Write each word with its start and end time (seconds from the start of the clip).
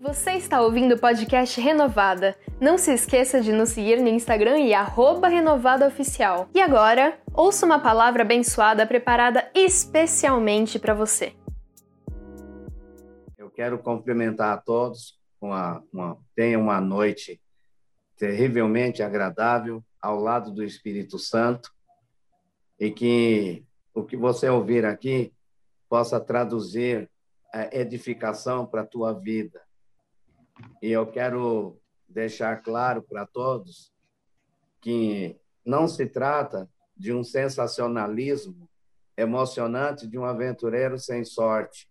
Você 0.00 0.30
está 0.34 0.62
ouvindo 0.62 0.94
o 0.94 0.98
podcast 0.98 1.60
Renovada. 1.60 2.36
Não 2.60 2.78
se 2.78 2.92
esqueça 2.92 3.40
de 3.40 3.50
nos 3.50 3.70
seguir 3.70 4.00
no 4.00 4.06
Instagram 4.06 4.60
e 4.60 4.70
renovadaoficial. 5.28 6.48
E 6.54 6.60
agora, 6.60 7.20
ouça 7.34 7.66
uma 7.66 7.80
palavra 7.80 8.22
abençoada 8.22 8.86
preparada 8.86 9.50
especialmente 9.52 10.78
para 10.78 10.94
você. 10.94 11.34
Eu 13.36 13.50
quero 13.50 13.76
cumprimentar 13.80 14.52
a 14.52 14.56
todos. 14.56 15.18
Uma, 15.40 15.82
uma, 15.92 16.16
tenha 16.32 16.60
uma 16.60 16.80
noite 16.80 17.40
terrivelmente 18.16 19.02
agradável 19.02 19.82
ao 20.00 20.20
lado 20.20 20.52
do 20.52 20.62
Espírito 20.62 21.18
Santo 21.18 21.72
e 22.78 22.88
que 22.92 23.64
o 23.92 24.04
que 24.04 24.16
você 24.16 24.48
ouvir 24.48 24.84
aqui 24.84 25.32
possa 25.88 26.20
traduzir 26.20 27.10
a 27.52 27.74
edificação 27.76 28.64
para 28.64 28.82
a 28.82 28.86
tua 28.86 29.12
vida. 29.12 29.67
E 30.80 30.90
eu 30.90 31.06
quero 31.06 31.80
deixar 32.08 32.56
claro 32.62 33.02
para 33.02 33.26
todos 33.26 33.92
que 34.80 35.38
não 35.64 35.86
se 35.86 36.06
trata 36.06 36.68
de 36.96 37.12
um 37.12 37.22
sensacionalismo 37.22 38.68
emocionante 39.16 40.06
de 40.06 40.16
um 40.16 40.24
aventureiro 40.24 40.96
sem 40.98 41.24
sorte, 41.24 41.88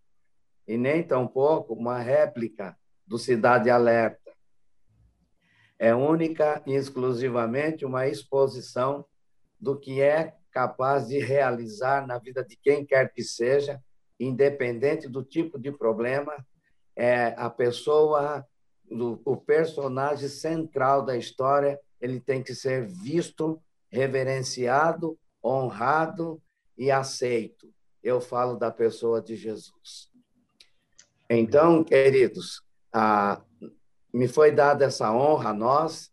e 0.65 0.77
nem 0.77 1.05
tampouco 1.05 1.73
uma 1.73 1.99
réplica 1.99 2.77
do 3.05 3.17
Cidade 3.17 3.69
Alerta. 3.69 4.31
É 5.77 5.93
única 5.93 6.61
e 6.65 6.73
exclusivamente 6.73 7.85
uma 7.85 8.07
exposição 8.07 9.05
do 9.59 9.77
que 9.77 10.01
é 10.01 10.35
capaz 10.51 11.07
de 11.07 11.19
realizar 11.19 12.07
na 12.07 12.17
vida 12.17 12.43
de 12.43 12.57
quem 12.57 12.85
quer 12.85 13.11
que 13.13 13.23
seja, 13.23 13.81
independente 14.19 15.07
do 15.07 15.23
tipo 15.23 15.59
de 15.59 15.71
problema, 15.71 16.33
é 16.95 17.35
a 17.37 17.49
pessoa, 17.49 18.45
o 18.89 19.35
personagem 19.35 20.29
central 20.29 21.03
da 21.03 21.17
história, 21.17 21.79
ele 21.99 22.19
tem 22.19 22.41
que 22.41 22.55
ser 22.55 22.85
visto, 22.85 23.61
reverenciado, 23.89 25.17
honrado 25.43 26.41
e 26.77 26.91
aceito. 26.91 27.67
Eu 28.03 28.21
falo 28.21 28.55
da 28.55 28.71
pessoa 28.71 29.21
de 29.21 29.35
Jesus. 29.35 30.09
Então, 31.29 31.83
queridos, 31.83 32.61
a, 32.93 33.41
me 34.13 34.27
foi 34.27 34.51
dada 34.51 34.85
essa 34.85 35.11
honra 35.11 35.49
a 35.49 35.53
nós 35.53 36.09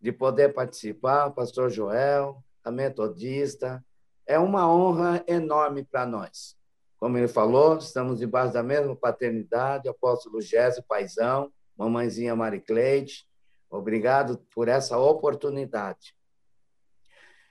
de 0.00 0.12
poder 0.12 0.54
participar, 0.54 1.30
pastor 1.30 1.70
Joel, 1.70 2.42
a 2.64 2.70
metodista. 2.70 3.84
É 4.26 4.38
uma 4.38 4.70
honra 4.72 5.22
enorme 5.26 5.84
para 5.84 6.06
nós. 6.06 6.56
Como 6.98 7.18
ele 7.18 7.28
falou, 7.28 7.76
estamos 7.76 8.18
debaixo 8.18 8.54
da 8.54 8.62
mesma 8.62 8.96
paternidade, 8.96 9.88
apóstolo 9.88 10.40
Gésio 10.40 10.82
Paisão, 10.88 11.52
mamãezinha 11.76 12.34
Maricleide. 12.34 13.26
Obrigado 13.70 14.38
por 14.54 14.68
essa 14.68 14.98
oportunidade. 14.98 16.14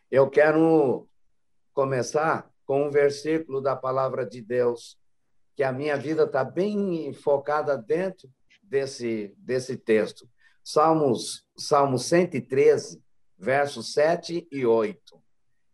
Eu 0.09 0.29
quero 0.29 1.07
começar 1.73 2.49
com 2.65 2.87
um 2.87 2.89
versículo 2.89 3.61
da 3.61 3.75
palavra 3.75 4.25
de 4.25 4.41
Deus, 4.41 4.97
que 5.55 5.63
a 5.63 5.71
minha 5.71 5.97
vida 5.97 6.23
está 6.23 6.43
bem 6.43 7.13
focada 7.13 7.77
dentro 7.77 8.29
desse, 8.63 9.33
desse 9.37 9.77
texto. 9.77 10.27
Salmos, 10.63 11.45
Salmo 11.57 11.99
113, 11.99 13.03
versos 13.37 13.93
7 13.93 14.47
e 14.51 14.65
8. 14.65 15.21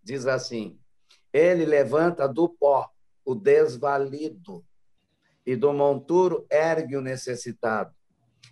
Diz 0.04 0.28
assim: 0.28 0.78
Ele 1.32 1.66
levanta 1.66 2.28
do 2.28 2.50
pó 2.50 2.92
o 3.24 3.36
desvalido, 3.36 4.66
e 5.46 5.56
do 5.56 5.74
monturo 5.74 6.46
ergue 6.52 6.96
o 6.96 7.02
necessitado, 7.02 7.94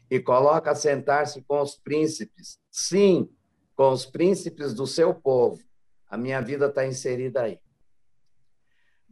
e 0.10 0.20
coloca 0.20 0.72
a 0.72 0.76
sentar-se 0.76 1.42
com 1.44 1.62
os 1.62 1.76
príncipes. 1.76 2.60
Sim, 2.72 3.30
com 3.76 3.92
os 3.92 4.06
príncipes 4.06 4.74
do 4.74 4.88
seu 4.88 5.14
povo. 5.14 5.62
A 6.08 6.18
minha 6.18 6.42
vida 6.42 6.68
está 6.68 6.86
inserida 6.86 7.44
aí. 7.44 7.60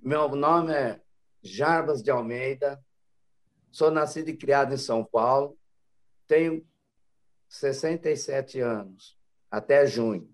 Meu 0.01 0.27
nome 0.35 0.73
é 0.73 1.01
Jarbas 1.41 2.01
de 2.01 2.09
Almeida, 2.09 2.83
sou 3.71 3.91
nascido 3.91 4.29
e 4.29 4.37
criado 4.37 4.73
em 4.73 4.77
São 4.77 5.03
Paulo, 5.03 5.57
tenho 6.27 6.65
67 7.47 8.59
anos 8.59 9.17
até 9.49 9.85
junho. 9.85 10.29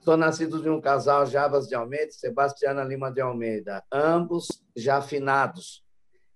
Sou 0.00 0.16
nascido 0.16 0.62
de 0.62 0.70
um 0.70 0.80
casal 0.80 1.26
Javas 1.26 1.68
de 1.68 1.74
Almeida 1.74 2.06
e 2.06 2.12
Sebastiana 2.12 2.82
Lima 2.82 3.12
de 3.12 3.20
Almeida, 3.20 3.84
ambos 3.92 4.64
já 4.74 5.02
finados. 5.02 5.84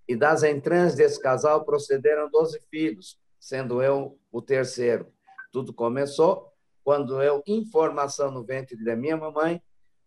E 0.07 0.15
das 0.15 0.43
entranhas 0.43 0.95
desse 0.95 1.19
casal 1.19 1.63
procederam 1.63 2.29
12 2.29 2.59
filhos, 2.69 3.17
sendo 3.39 3.81
eu 3.81 4.19
o 4.31 4.41
terceiro. 4.41 5.07
Tudo 5.51 5.73
começou 5.73 6.51
quando 6.83 7.21
eu, 7.21 7.41
em 7.47 7.65
formação 7.65 8.29
no 8.29 8.43
ventre 8.43 8.81
da 8.83 8.95
minha 8.95 9.15
mamãe, 9.15 9.61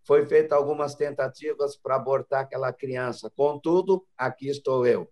foi 0.04 0.24
feita 0.26 0.54
algumas 0.54 0.94
tentativas 0.94 1.76
para 1.76 1.96
abortar 1.96 2.42
aquela 2.42 2.72
criança. 2.72 3.30
Contudo, 3.34 4.06
aqui 4.16 4.48
estou 4.48 4.86
eu. 4.86 5.10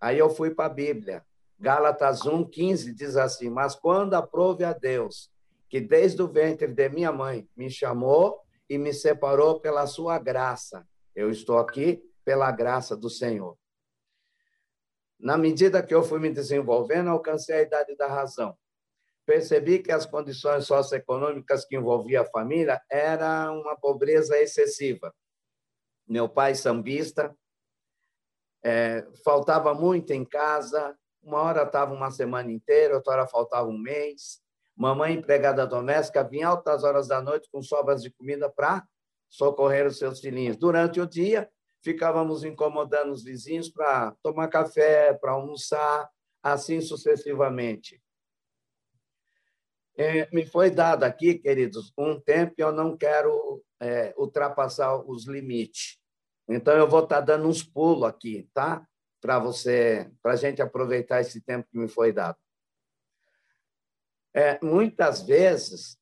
Aí 0.00 0.18
eu 0.18 0.30
fui 0.30 0.54
para 0.54 0.66
a 0.66 0.74
Bíblia. 0.74 1.24
Gálatas 1.58 2.26
1:15 2.26 2.94
diz 2.94 3.16
assim: 3.16 3.50
"Mas 3.50 3.74
quando 3.74 4.14
aprove 4.14 4.64
a 4.64 4.72
Deus, 4.72 5.30
que 5.68 5.80
desde 5.80 6.22
o 6.22 6.28
ventre 6.28 6.68
de 6.68 6.88
minha 6.88 7.12
mãe 7.12 7.48
me 7.56 7.68
chamou 7.70 8.40
e 8.68 8.78
me 8.78 8.94
separou 8.94 9.60
pela 9.60 9.86
sua 9.86 10.18
graça, 10.18 10.86
eu 11.14 11.28
estou 11.28 11.58
aqui 11.58 12.02
pela 12.24 12.50
graça 12.50 12.96
do 12.96 13.10
Senhor." 13.10 13.59
Na 15.20 15.36
medida 15.36 15.82
que 15.82 15.94
eu 15.94 16.02
fui 16.02 16.18
me 16.18 16.30
desenvolvendo, 16.30 17.10
alcancei 17.10 17.56
a 17.56 17.62
idade 17.62 17.94
da 17.94 18.06
razão. 18.06 18.56
Percebi 19.26 19.78
que 19.78 19.92
as 19.92 20.06
condições 20.06 20.66
socioeconômicas 20.66 21.64
que 21.66 21.76
envolvia 21.76 22.22
a 22.22 22.30
família 22.30 22.80
era 22.90 23.52
uma 23.52 23.76
pobreza 23.76 24.36
excessiva. 24.38 25.14
Meu 26.08 26.28
pai 26.28 26.54
sambista, 26.54 27.34
é, 28.64 29.06
faltava 29.22 29.74
muito 29.74 30.12
em 30.12 30.24
casa, 30.24 30.96
uma 31.22 31.40
hora 31.42 31.62
estava 31.62 31.94
uma 31.94 32.10
semana 32.10 32.50
inteira, 32.50 32.96
outra 32.96 33.12
hora 33.12 33.26
faltava 33.26 33.68
um 33.68 33.78
mês. 33.78 34.40
Mamãe, 34.74 35.14
empregada 35.14 35.66
doméstica, 35.66 36.24
vinha 36.24 36.48
altas 36.48 36.82
horas 36.82 37.06
da 37.06 37.20
noite 37.20 37.48
com 37.52 37.62
sobras 37.62 38.02
de 38.02 38.10
comida 38.10 38.50
para 38.50 38.82
socorrer 39.28 39.86
os 39.86 39.98
seus 39.98 40.20
filhinhos. 40.20 40.56
Durante 40.56 41.00
o 41.00 41.06
dia, 41.06 41.48
ficávamos 41.82 42.44
incomodando 42.44 43.12
os 43.12 43.22
vizinhos 43.22 43.68
para 43.68 44.14
tomar 44.22 44.48
café, 44.48 45.14
para 45.14 45.32
almoçar, 45.32 46.08
assim 46.42 46.80
sucessivamente. 46.80 48.02
É, 49.96 50.28
me 50.34 50.46
foi 50.46 50.70
dado 50.70 51.04
aqui, 51.04 51.34
queridos, 51.34 51.92
um 51.98 52.18
tempo 52.18 52.54
que 52.54 52.62
eu 52.62 52.72
não 52.72 52.96
quero 52.96 53.62
é, 53.78 54.14
ultrapassar 54.16 54.96
os 54.96 55.26
limites. 55.26 55.98
Então, 56.48 56.74
eu 56.76 56.88
vou 56.88 57.04
estar 57.04 57.16
tá 57.16 57.20
dando 57.20 57.48
uns 57.48 57.62
pulos 57.62 58.08
aqui, 58.08 58.48
tá? 58.54 58.86
para 59.20 59.38
você, 59.38 60.10
para 60.22 60.32
a 60.32 60.36
gente 60.36 60.62
aproveitar 60.62 61.20
esse 61.20 61.40
tempo 61.40 61.68
que 61.70 61.78
me 61.78 61.88
foi 61.88 62.12
dado. 62.12 62.38
É, 64.32 64.58
muitas 64.64 65.22
vezes 65.22 65.98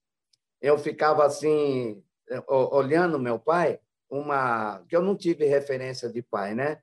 eu 0.60 0.78
ficava 0.78 1.24
assim 1.24 2.02
olhando 2.46 3.18
meu 3.18 3.38
pai, 3.38 3.80
uma 4.08 4.84
que 4.88 4.96
eu 4.96 5.02
não 5.02 5.16
tive 5.16 5.44
referência 5.44 6.08
de 6.08 6.22
pai, 6.22 6.54
né? 6.54 6.80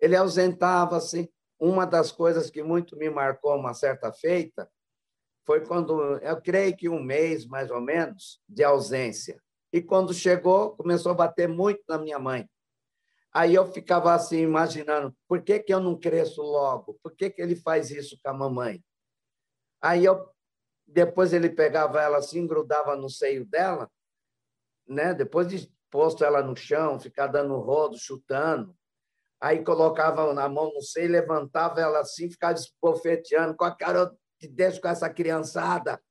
Ele 0.00 0.16
ausentava-se. 0.16 1.32
Uma 1.58 1.86
das 1.86 2.10
coisas 2.10 2.50
que 2.50 2.62
muito 2.62 2.96
me 2.96 3.08
marcou 3.08 3.56
uma 3.56 3.72
certa 3.72 4.12
feita 4.12 4.68
foi 5.46 5.64
quando 5.64 6.18
eu 6.18 6.40
creio 6.40 6.76
que 6.76 6.88
um 6.88 7.02
mês 7.02 7.46
mais 7.46 7.70
ou 7.70 7.80
menos 7.80 8.40
de 8.48 8.64
ausência. 8.64 9.40
E 9.72 9.80
quando 9.80 10.12
chegou, 10.12 10.76
começou 10.76 11.12
a 11.12 11.14
bater 11.14 11.48
muito 11.48 11.82
na 11.88 11.98
minha 11.98 12.18
mãe. 12.18 12.48
Aí 13.32 13.54
eu 13.54 13.66
ficava 13.72 14.14
assim, 14.14 14.38
imaginando, 14.38 15.14
por 15.26 15.42
que, 15.42 15.58
que 15.58 15.74
eu 15.74 15.80
não 15.80 15.98
cresço 15.98 16.40
logo? 16.40 16.98
Por 17.02 17.14
que, 17.16 17.30
que 17.30 17.42
ele 17.42 17.56
faz 17.56 17.90
isso 17.90 18.18
com 18.22 18.30
a 18.30 18.32
mamãe? 18.32 18.82
Aí 19.82 20.04
eu, 20.04 20.28
depois 20.86 21.32
ele 21.32 21.50
pegava 21.50 22.00
ela 22.00 22.18
assim, 22.18 22.46
grudava 22.46 22.94
no 22.94 23.10
seio 23.10 23.44
dela, 23.44 23.90
né? 24.86 25.12
depois 25.12 25.48
de 25.48 25.68
posto 25.94 26.24
ela 26.24 26.42
no 26.42 26.56
chão, 26.56 26.98
ficar 26.98 27.28
dando 27.28 27.56
rodo, 27.58 27.96
chutando. 27.96 28.76
Aí 29.40 29.62
colocava 29.62 30.34
na 30.34 30.48
mão 30.48 30.72
no 30.74 30.80
seio, 30.80 31.12
levantava 31.12 31.80
ela 31.80 32.00
assim, 32.00 32.28
ficava 32.28 32.54
esbofeteando 32.54 33.54
com 33.54 33.64
a 33.64 33.72
cara 33.72 34.10
de 34.40 34.48
deixa 34.48 34.80
com 34.80 34.88
essa 34.88 35.08
criançada. 35.08 36.02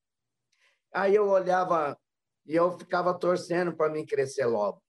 Aí 0.93 1.15
eu 1.15 1.27
olhava 1.27 1.99
e 2.45 2.55
eu 2.55 2.71
ficava 2.77 3.13
torcendo 3.13 3.75
para 3.75 3.91
mim 3.91 4.05
crescer 4.05 4.45
logo 4.45 4.81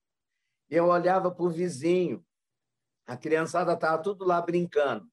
eu 0.69 0.87
olhava 0.87 1.31
para 1.31 1.45
o 1.45 1.51
vizinho, 1.51 2.25
a 3.07 3.17
criançada 3.17 3.75
estava 3.75 4.03
tudo 4.03 4.25
lá 4.25 4.41
brincando. 4.41 5.07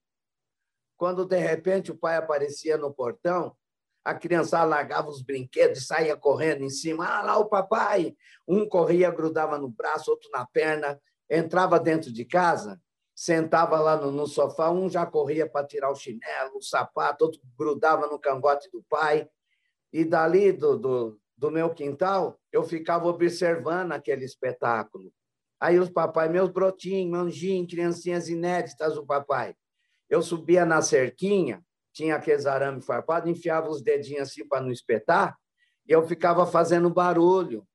Quando, 0.97 1.25
de 1.25 1.37
repente, 1.37 1.91
o 1.91 1.97
pai 1.97 2.15
aparecia 2.15 2.77
no 2.77 2.93
portão, 2.93 3.55
a 4.03 4.13
criançada 4.13 4.65
largava 4.65 5.09
os 5.09 5.21
brinquedos 5.21 5.79
e 5.79 5.85
saía 5.85 6.17
correndo 6.17 6.63
em 6.63 6.69
cima. 6.69 7.05
Ah, 7.05 7.21
lá 7.21 7.37
o 7.37 7.45
papai! 7.45 8.15
Um 8.47 8.67
corria, 8.67 9.11
grudava 9.11 9.57
no 9.57 9.69
braço, 9.69 10.09
outro 10.09 10.29
na 10.31 10.45
perna, 10.45 10.99
entrava 11.29 11.79
dentro 11.79 12.11
de 12.11 12.25
casa. 12.25 12.81
sentava 13.13 13.79
lá 13.79 13.95
no, 13.97 14.11
no 14.11 14.25
sofá, 14.25 14.71
um 14.71 14.89
já 14.89 15.05
corria 15.05 15.47
para 15.47 15.65
tirar 15.65 15.91
o 15.91 15.95
chinelo, 15.95 16.57
o 16.57 16.61
sapato, 16.61 17.25
outro 17.25 17.41
grudava 17.57 18.07
no 18.07 18.17
cangote 18.17 18.69
do 18.71 18.83
pai. 18.89 19.29
E 19.93 20.03
dali 20.03 20.51
do, 20.51 20.77
do, 20.77 21.19
do 21.37 21.51
meu 21.51 21.69
quintal, 21.69 22.39
eu 22.51 22.63
ficava 22.63 23.07
observando 23.07 23.91
aquele 23.91 24.25
espetáculo. 24.25 25.11
Aí 25.59 25.77
os 25.77 25.89
papai, 25.89 26.27
meus 26.27 26.49
brotinhos, 26.49 27.19
anjinhos, 27.19 27.69
criancinhas 27.71 28.27
inéditas, 28.27 28.97
o 28.97 29.05
papai. 29.05 29.55
Eu 30.09 30.23
subia 30.23 30.65
na 30.65 30.81
cerquinha, 30.81 31.63
tinha 31.93 32.15
aqueles 32.15 32.45
arame 32.45 32.81
farpado, 32.81 33.29
enfiava 33.29 33.69
os 33.69 33.81
dedinhos 33.81 34.29
assim 34.29 34.47
para 34.47 34.61
não 34.61 34.71
espetar, 34.71 35.37
e 35.87 35.91
eu 35.91 36.05
ficava 36.07 36.45
fazendo 36.45 36.89
barulho 36.89 37.67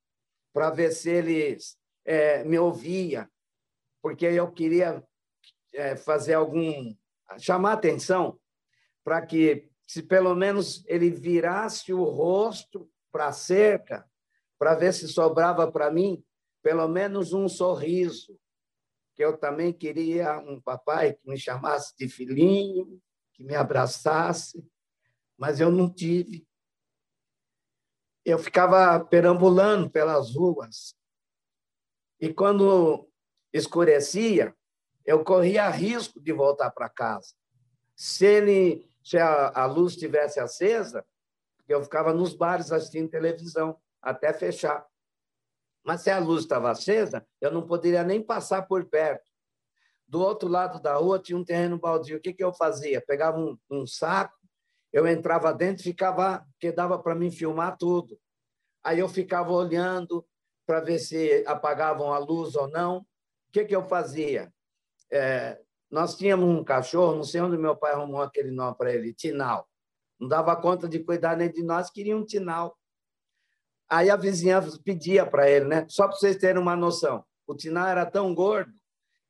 para 0.53 0.69
ver 0.69 0.91
se 0.91 1.09
eles 1.09 1.77
é, 2.05 2.43
me 2.43 2.57
ouvia, 2.57 3.29
porque 4.01 4.25
eu 4.25 4.51
queria 4.51 5.03
é, 5.73 5.95
fazer 5.95 6.33
algum 6.33 6.95
chamar 7.37 7.73
atenção 7.73 8.39
para 9.03 9.21
que 9.25 9.69
se 9.85 10.01
pelo 10.01 10.35
menos 10.35 10.83
ele 10.87 11.09
virasse 11.09 11.93
o 11.93 12.03
rosto 12.03 12.89
para 13.11 13.27
a 13.27 13.33
cerca 13.33 14.09
para 14.57 14.75
ver 14.75 14.93
se 14.93 15.07
sobrava 15.07 15.71
para 15.71 15.91
mim 15.91 16.23
pelo 16.63 16.87
menos 16.87 17.33
um 17.33 17.47
sorriso 17.47 18.37
que 19.15 19.23
eu 19.23 19.37
também 19.37 19.73
queria 19.73 20.37
um 20.39 20.61
papai 20.61 21.13
que 21.13 21.29
me 21.29 21.37
chamasse 21.37 21.95
de 21.97 22.07
filhinho 22.07 23.01
que 23.37 23.43
me 23.43 23.55
abraçasse 23.55 24.67
mas 25.37 25.59
eu 25.59 25.71
não 25.71 25.89
tive 25.89 26.45
eu 28.25 28.37
ficava 28.37 28.99
perambulando 28.99 29.89
pelas 29.89 30.35
ruas 30.35 30.97
e 32.19 32.33
quando 32.33 33.07
escurecia, 33.53 34.55
eu 35.05 35.23
corria 35.23 35.69
risco 35.69 36.19
de 36.19 36.33
voltar 36.33 36.71
para 36.71 36.89
casa. 36.89 37.33
Se 37.95 38.25
ele, 38.25 38.89
se 39.03 39.17
a, 39.17 39.49
a 39.49 39.65
luz 39.65 39.93
estivesse 39.93 40.39
acesa, 40.39 41.05
eu 41.67 41.83
ficava 41.83 42.13
nos 42.13 42.33
bares 42.33 42.71
assistindo 42.71 43.09
televisão 43.09 43.79
até 44.01 44.33
fechar. 44.33 44.85
Mas 45.83 46.01
se 46.01 46.09
a 46.09 46.19
luz 46.19 46.41
estava 46.41 46.71
acesa, 46.71 47.25
eu 47.39 47.51
não 47.51 47.65
poderia 47.65 48.03
nem 48.03 48.21
passar 48.21 48.63
por 48.63 48.85
perto. 48.85 49.26
Do 50.07 50.21
outro 50.21 50.47
lado 50.47 50.81
da 50.81 50.95
rua 50.95 51.19
tinha 51.19 51.37
um 51.37 51.43
terreno 51.43 51.77
baldio. 51.77 52.17
O 52.17 52.21
que, 52.21 52.33
que 52.33 52.43
eu 52.43 52.53
fazia? 52.53 53.01
Pegava 53.01 53.37
um, 53.37 53.57
um 53.69 53.85
saco, 53.85 54.37
eu 54.93 55.05
entrava 55.05 55.53
dentro 55.53 55.81
e 55.81 55.83
ficava, 55.83 56.45
porque 56.53 56.71
dava 56.71 56.97
para 56.97 57.13
mim 57.13 57.29
filmar 57.29 57.77
tudo. 57.77 58.17
Aí 58.83 58.99
eu 58.99 59.09
ficava 59.09 59.51
olhando, 59.51 60.25
para 60.67 60.81
ver 60.81 60.99
se 60.99 61.43
apagavam 61.47 62.11
a 62.13 62.17
luz 62.17 62.55
ou 62.55 62.67
não. 62.67 62.97
O 62.97 63.05
que, 63.53 63.63
que 63.63 63.75
eu 63.75 63.87
fazia? 63.87 64.53
É, 65.09 65.59
nós 65.89 66.17
tínhamos 66.17 66.47
um 66.49 66.63
cachorro, 66.63 67.15
não 67.15 67.23
sei 67.23 67.39
onde 67.39 67.57
meu 67.57 67.75
pai 67.75 67.93
arrumou 67.93 68.21
aquele 68.21 68.51
nome 68.51 68.75
para 68.77 68.93
ele, 68.93 69.13
Tinal. 69.13 69.67
Não 70.19 70.27
dava 70.27 70.55
conta 70.57 70.87
de 70.89 70.99
cuidar 70.99 71.37
nem 71.37 71.49
de 71.49 71.63
nós, 71.63 71.89
queria 71.89 72.17
um 72.17 72.25
Tinal. 72.25 72.77
Aí 73.89 74.09
a 74.09 74.17
vizinhança 74.17 74.77
pedia 74.83 75.25
para 75.25 75.49
ele, 75.49 75.65
né? 75.65 75.85
Só 75.89 76.07
para 76.07 76.17
vocês 76.17 76.35
terem 76.35 76.61
uma 76.61 76.75
noção. 76.75 77.23
O 77.47 77.55
Tinal 77.55 77.87
era 77.87 78.05
tão 78.05 78.35
gordo 78.35 78.73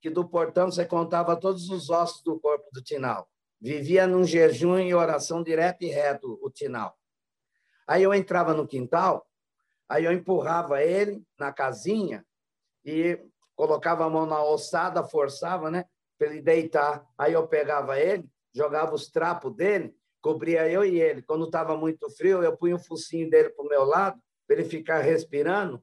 que 0.01 0.09
do 0.09 0.27
portão 0.27 0.71
você 0.71 0.85
contava 0.85 1.35
todos 1.35 1.69
os 1.69 1.89
ossos 1.89 2.21
do 2.23 2.39
corpo 2.39 2.69
do 2.71 2.81
Tinal. 2.81 3.27
Vivia 3.59 4.05
num 4.05 4.23
jejum 4.23 4.77
e 4.79 4.93
oração 4.93 5.43
direto 5.43 5.83
e 5.83 5.87
reto, 5.87 6.39
o 6.41 6.49
Tinal. 6.49 6.95
Aí 7.87 8.03
eu 8.03 8.13
entrava 8.13 8.53
no 8.53 8.67
quintal, 8.67 9.27
Aí 9.89 10.03
eu 10.03 10.11
empurrava 10.11 10.83
ele 10.83 11.23
na 11.39 11.51
casinha 11.51 12.25
e 12.83 13.19
colocava 13.55 14.05
a 14.05 14.09
mão 14.09 14.25
na 14.25 14.43
ossada, 14.43 15.03
forçava, 15.03 15.71
né? 15.71 15.85
Para 16.17 16.27
ele 16.27 16.41
deitar. 16.41 17.05
Aí 17.17 17.33
eu 17.33 17.47
pegava 17.47 17.99
ele, 17.99 18.29
jogava 18.53 18.93
os 18.93 19.09
trapos 19.09 19.55
dele, 19.55 19.95
cobria 20.21 20.69
eu 20.69 20.83
e 20.83 20.99
ele. 20.99 21.21
Quando 21.21 21.45
estava 21.45 21.77
muito 21.77 22.09
frio, 22.11 22.43
eu 22.43 22.57
punha 22.57 22.75
o 22.75 22.79
focinho 22.83 23.29
dele 23.29 23.49
para 23.49 23.63
o 23.63 23.69
meu 23.69 23.85
lado, 23.85 24.21
para 24.45 24.57
ele 24.57 24.69
ficar 24.69 24.99
respirando, 24.99 25.81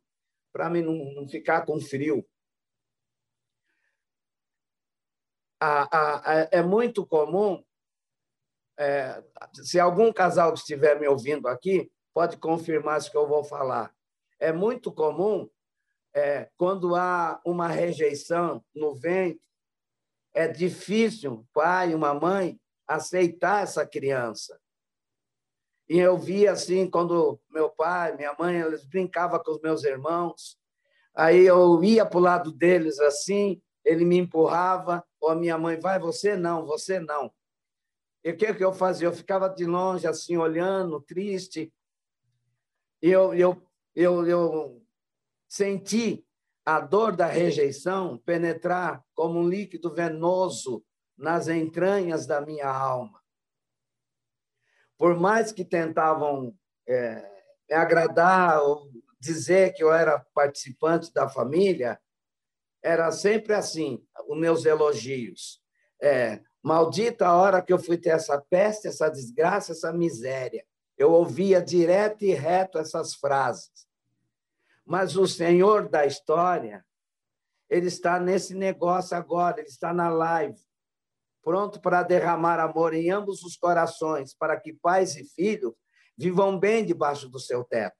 para 0.52 0.68
mim 0.68 0.82
não, 0.82 0.94
não 1.14 1.28
ficar 1.28 1.64
com 1.64 1.80
frio. 1.80 2.24
É 6.50 6.62
muito 6.62 7.06
comum, 7.06 7.62
é, 8.78 9.22
se 9.62 9.78
algum 9.78 10.12
casal 10.12 10.52
que 10.52 10.58
estiver 10.58 10.98
me 10.98 11.06
ouvindo 11.06 11.46
aqui, 11.46 11.90
pode 12.12 12.36
confirmar 12.36 12.98
isso 12.98 13.10
que 13.10 13.16
eu 13.16 13.26
vou 13.26 13.44
falar. 13.44 13.94
É 14.38 14.52
muito 14.52 14.92
comum, 14.92 15.48
é, 16.14 16.48
quando 16.56 16.94
há 16.94 17.40
uma 17.44 17.68
rejeição 17.68 18.64
no 18.74 18.94
ventre, 18.94 19.40
é 20.32 20.48
difícil 20.48 21.32
um 21.32 21.46
pai, 21.52 21.94
uma 21.94 22.12
mãe, 22.12 22.60
aceitar 22.86 23.62
essa 23.62 23.86
criança. 23.86 24.60
E 25.88 25.98
eu 25.98 26.16
via 26.16 26.52
assim, 26.52 26.88
quando 26.88 27.40
meu 27.50 27.70
pai, 27.70 28.16
minha 28.16 28.34
mãe, 28.38 28.60
eles 28.60 28.84
brincavam 28.84 29.38
com 29.42 29.52
os 29.52 29.60
meus 29.60 29.84
irmãos, 29.84 30.58
aí 31.14 31.44
eu 31.44 31.82
ia 31.84 32.06
para 32.06 32.18
o 32.18 32.22
lado 32.22 32.52
deles 32.52 32.98
assim, 32.98 33.62
ele 33.84 34.04
me 34.04 34.18
empurrava, 34.18 35.04
ou 35.20 35.30
a 35.30 35.34
minha 35.34 35.58
mãe, 35.58 35.78
vai, 35.78 35.98
você 35.98 36.36
não, 36.36 36.64
você 36.64 36.98
não. 36.98 37.32
E 38.24 38.30
o 38.30 38.36
que, 38.36 38.54
que 38.54 38.64
eu 38.64 38.72
fazia? 38.72 39.06
Eu 39.06 39.12
ficava 39.12 39.48
de 39.48 39.66
longe, 39.66 40.06
assim, 40.06 40.36
olhando, 40.36 41.00
triste, 41.02 41.72
eu, 43.02 43.34
eu, 43.34 43.62
eu, 43.94 44.26
eu 44.26 44.82
senti 45.46 46.26
a 46.64 46.80
dor 46.80 47.14
da 47.14 47.26
rejeição 47.26 48.16
penetrar 48.24 49.04
como 49.14 49.38
um 49.38 49.48
líquido 49.48 49.94
venoso 49.94 50.82
nas 51.16 51.48
entranhas 51.48 52.26
da 52.26 52.40
minha 52.40 52.66
alma. 52.66 53.22
Por 54.96 55.20
mais 55.20 55.52
que 55.52 55.64
tentavam 55.64 56.56
é, 56.88 57.30
me 57.68 57.76
agradar 57.76 58.62
ou 58.62 58.90
dizer 59.20 59.74
que 59.74 59.84
eu 59.84 59.92
era 59.92 60.24
participante 60.34 61.12
da 61.12 61.28
família, 61.28 62.00
era 62.84 63.10
sempre 63.10 63.54
assim, 63.54 64.06
os 64.28 64.38
meus 64.38 64.66
elogios. 64.66 65.58
É, 66.00 66.42
maldita 66.62 67.26
a 67.26 67.34
hora 67.34 67.62
que 67.62 67.72
eu 67.72 67.78
fui 67.78 67.96
ter 67.96 68.10
essa 68.10 68.38
peste, 68.38 68.86
essa 68.86 69.08
desgraça, 69.08 69.72
essa 69.72 69.90
miséria. 69.90 70.62
Eu 70.98 71.10
ouvia 71.10 71.62
direto 71.62 72.24
e 72.26 72.34
reto 72.34 72.78
essas 72.78 73.14
frases. 73.14 73.88
Mas 74.84 75.16
o 75.16 75.26
Senhor 75.26 75.88
da 75.88 76.04
história, 76.04 76.84
ele 77.70 77.86
está 77.86 78.20
nesse 78.20 78.54
negócio 78.54 79.16
agora, 79.16 79.60
ele 79.60 79.68
está 79.68 79.94
na 79.94 80.10
live, 80.10 80.60
pronto 81.42 81.80
para 81.80 82.02
derramar 82.02 82.60
amor 82.60 82.92
em 82.92 83.10
ambos 83.10 83.42
os 83.42 83.56
corações, 83.56 84.34
para 84.34 84.60
que 84.60 84.74
pais 84.74 85.16
e 85.16 85.24
filhos 85.24 85.72
vivam 86.18 86.58
bem 86.58 86.84
debaixo 86.84 87.30
do 87.30 87.40
seu 87.40 87.64
teto. 87.64 87.96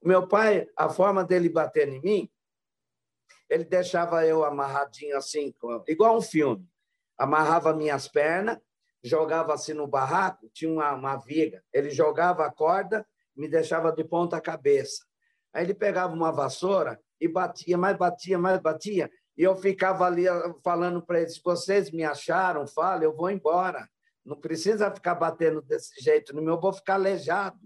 O 0.00 0.06
meu 0.06 0.28
pai, 0.28 0.68
a 0.76 0.88
forma 0.88 1.24
dele 1.24 1.48
bater 1.48 1.88
em 1.88 2.00
mim, 2.00 2.30
ele 3.50 3.64
deixava 3.64 4.24
eu 4.24 4.44
amarradinho 4.44 5.16
assim, 5.16 5.52
igual 5.86 6.16
um 6.16 6.22
filme. 6.22 6.66
Amarrava 7.18 7.74
minhas 7.74 8.08
pernas 8.08 8.58
jogava 9.02 9.54
assim 9.54 9.72
no 9.72 9.86
barraco, 9.86 10.48
tinha 10.52 10.70
uma, 10.70 10.92
uma 10.94 11.16
viga, 11.16 11.62
ele 11.72 11.90
jogava 11.90 12.44
a 12.44 12.52
corda, 12.52 13.06
me 13.34 13.48
deixava 13.48 13.92
de 13.92 14.04
ponta 14.04 14.40
cabeça. 14.40 15.04
Aí 15.52 15.64
ele 15.64 15.74
pegava 15.74 16.12
uma 16.12 16.30
vassoura 16.30 17.00
e 17.20 17.26
batia, 17.26 17.76
mais 17.76 17.96
batia, 17.96 18.38
mais 18.38 18.60
batia, 18.60 19.10
e 19.36 19.42
eu 19.42 19.56
ficava 19.56 20.04
ali 20.04 20.28
ah, 20.28 20.54
falando 20.62 21.02
para 21.02 21.20
eles: 21.20 21.40
vocês 21.42 21.90
me 21.90 22.04
acharam, 22.04 22.66
fala, 22.66 23.04
eu 23.04 23.14
vou 23.14 23.30
embora. 23.30 23.88
Não 24.24 24.38
precisa 24.38 24.90
ficar 24.90 25.14
batendo 25.14 25.62
desse 25.62 25.98
jeito, 26.02 26.34
no 26.34 26.42
meu 26.42 26.60
vou 26.60 26.72
ficar 26.72 26.94
aleijado. 26.94 27.58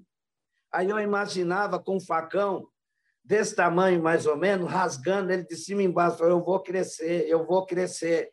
Aí 0.73 0.88
eu 0.88 0.99
imaginava 1.00 1.79
com 1.81 1.97
um 1.97 2.00
facão 2.00 2.69
desse 3.25 3.54
tamanho, 3.54 4.02
mais 4.02 4.26
ou 4.26 4.37
menos, 4.37 4.71
rasgando 4.71 5.33
ele 5.33 5.45
de 5.45 5.57
cima 5.57 5.83
e 5.83 5.87
embaixo. 5.87 6.23
Eu 6.23 6.45
vou 6.45 6.61
crescer, 6.61 7.26
eu 7.28 7.47
vou 7.47 7.64
crescer 7.64 8.31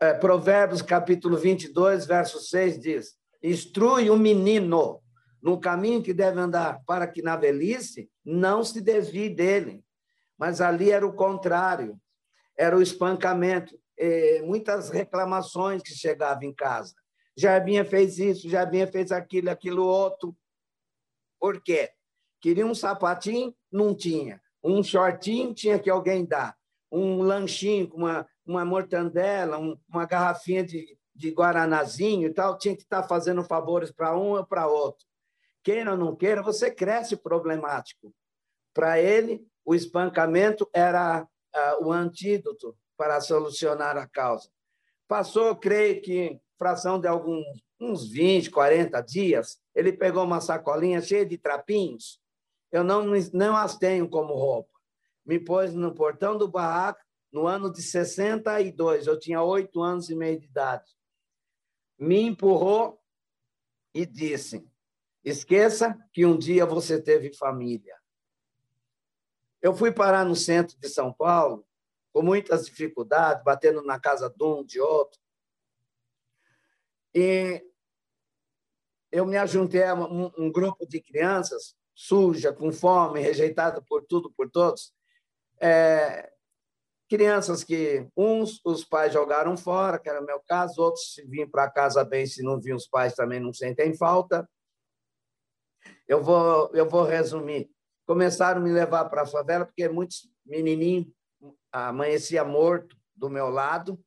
é, 0.00 0.12
Provérbios 0.12 0.82
capítulo 0.82 1.36
22, 1.36 2.04
verso 2.04 2.38
6 2.40 2.78
diz: 2.78 3.16
Instrui 3.42 4.10
o 4.10 4.16
menino 4.16 5.00
no 5.42 5.58
caminho 5.58 6.02
que 6.02 6.12
deve 6.12 6.38
andar, 6.38 6.82
para 6.86 7.06
que 7.06 7.22
na 7.22 7.36
velhice 7.36 8.10
não 8.24 8.62
se 8.62 8.80
desvie 8.80 9.30
dele. 9.30 9.84
Mas 10.36 10.60
ali 10.60 10.90
era 10.90 11.06
o 11.06 11.12
contrário, 11.12 11.98
era 12.56 12.76
o 12.76 12.82
espancamento, 12.82 13.78
muitas 14.44 14.90
reclamações 14.90 15.82
que 15.82 15.94
chegavam 15.94 16.44
em 16.44 16.54
casa. 16.54 16.94
Jarbinha 17.36 17.84
fez 17.84 18.18
isso, 18.18 18.48
Jarbinha 18.48 18.86
fez 18.86 19.10
aquilo, 19.10 19.50
aquilo 19.50 19.84
outro. 19.84 20.36
Por 21.40 21.62
quê? 21.62 21.90
Queria 22.40 22.66
um 22.66 22.74
sapatinho, 22.74 23.54
não 23.70 23.94
tinha. 23.94 24.40
Um 24.62 24.82
shortinho, 24.82 25.54
tinha 25.54 25.78
que 25.78 25.90
alguém 25.90 26.24
dar. 26.24 26.56
Um 26.90 27.22
lanchinho 27.22 27.88
com 27.88 27.98
uma, 27.98 28.26
uma 28.46 28.64
mortandela, 28.64 29.58
um, 29.58 29.76
uma 29.88 30.06
garrafinha 30.06 30.64
de, 30.64 30.96
de 31.14 31.30
guaranazinho 31.30 32.28
e 32.28 32.32
tal, 32.32 32.56
tinha 32.56 32.76
que 32.76 32.82
estar 32.82 33.02
fazendo 33.02 33.42
favores 33.42 33.90
para 33.90 34.16
um 34.16 34.32
ou 34.32 34.46
para 34.46 34.66
outro. 34.66 35.06
Queira 35.62 35.92
ou 35.92 35.96
não 35.96 36.16
queira, 36.16 36.42
você 36.42 36.70
cresce 36.70 37.16
problemático. 37.16 38.14
Para 38.72 39.00
ele, 39.00 39.46
o 39.64 39.74
espancamento 39.74 40.68
era 40.72 41.22
uh, 41.22 41.86
o 41.86 41.92
antídoto 41.92 42.76
para 42.96 43.20
solucionar 43.20 43.96
a 43.96 44.06
causa. 44.06 44.48
Passou, 45.06 45.54
creio 45.56 46.00
que, 46.00 46.40
fração 46.56 47.00
de 47.00 47.06
alguns 47.06 47.44
uns 47.80 48.08
20, 48.08 48.50
40 48.50 49.00
dias, 49.02 49.58
ele 49.74 49.92
pegou 49.92 50.24
uma 50.24 50.40
sacolinha 50.40 51.00
cheia 51.00 51.24
de 51.24 51.38
trapinhos. 51.38 52.20
Eu 52.70 52.84
não, 52.84 53.04
não 53.32 53.56
as 53.56 53.76
tenho 53.76 54.08
como 54.08 54.34
roupa. 54.34 54.78
Me 55.24 55.38
pôs 55.38 55.74
no 55.74 55.94
portão 55.94 56.36
do 56.36 56.48
barraco 56.48 57.00
no 57.32 57.46
ano 57.46 57.72
de 57.72 57.82
62. 57.82 59.06
Eu 59.06 59.18
tinha 59.18 59.42
oito 59.42 59.82
anos 59.82 60.08
e 60.10 60.14
meio 60.14 60.38
de 60.38 60.46
idade. 60.46 60.90
Me 61.98 62.20
empurrou 62.20 63.00
e 63.94 64.06
disse: 64.06 64.66
Esqueça 65.24 65.98
que 66.12 66.24
um 66.24 66.38
dia 66.38 66.64
você 66.64 67.00
teve 67.00 67.34
família. 67.34 67.96
Eu 69.60 69.74
fui 69.74 69.92
parar 69.92 70.24
no 70.24 70.36
centro 70.36 70.78
de 70.78 70.88
São 70.88 71.12
Paulo, 71.12 71.66
com 72.12 72.22
muitas 72.22 72.66
dificuldades, 72.66 73.42
batendo 73.42 73.82
na 73.82 73.98
casa 73.98 74.30
de 74.30 74.44
um, 74.44 74.64
de 74.64 74.80
outro. 74.80 75.18
E 77.14 77.64
eu 79.10 79.26
me 79.26 79.36
ajuntei 79.36 79.82
a 79.82 79.94
um, 79.94 80.30
um 80.38 80.52
grupo 80.52 80.86
de 80.86 81.00
crianças 81.00 81.77
suja, 81.98 82.52
com 82.52 82.70
fome, 82.72 83.20
rejeitada 83.20 83.82
por 83.82 84.04
tudo, 84.04 84.32
por 84.36 84.48
todos. 84.48 84.92
É, 85.60 86.30
crianças 87.08 87.64
que 87.64 88.08
uns 88.16 88.60
os 88.64 88.84
pais 88.84 89.12
jogaram 89.12 89.56
fora, 89.56 89.98
que 89.98 90.08
era 90.08 90.20
o 90.20 90.24
meu 90.24 90.40
caso, 90.46 90.80
outros 90.80 91.14
se 91.14 91.26
vinham 91.26 91.50
para 91.50 91.68
casa 91.68 92.04
bem, 92.04 92.24
se 92.24 92.40
não 92.40 92.60
vinham 92.60 92.76
os 92.76 92.86
pais 92.86 93.14
também 93.14 93.40
não 93.40 93.52
sentem 93.52 93.92
falta. 93.96 94.48
Eu 96.06 96.22
vou 96.22 96.70
eu 96.72 96.88
vou 96.88 97.02
resumir. 97.02 97.68
Começaram 98.06 98.60
a 98.60 98.64
me 98.64 98.70
levar 98.70 99.06
para 99.06 99.22
a 99.22 99.26
favela 99.26 99.66
porque 99.66 99.88
muitos 99.88 100.30
menininhos 100.46 101.08
amanhecia 101.72 102.44
morto 102.44 102.96
do 103.14 103.28
meu 103.28 103.50
lado 103.50 103.98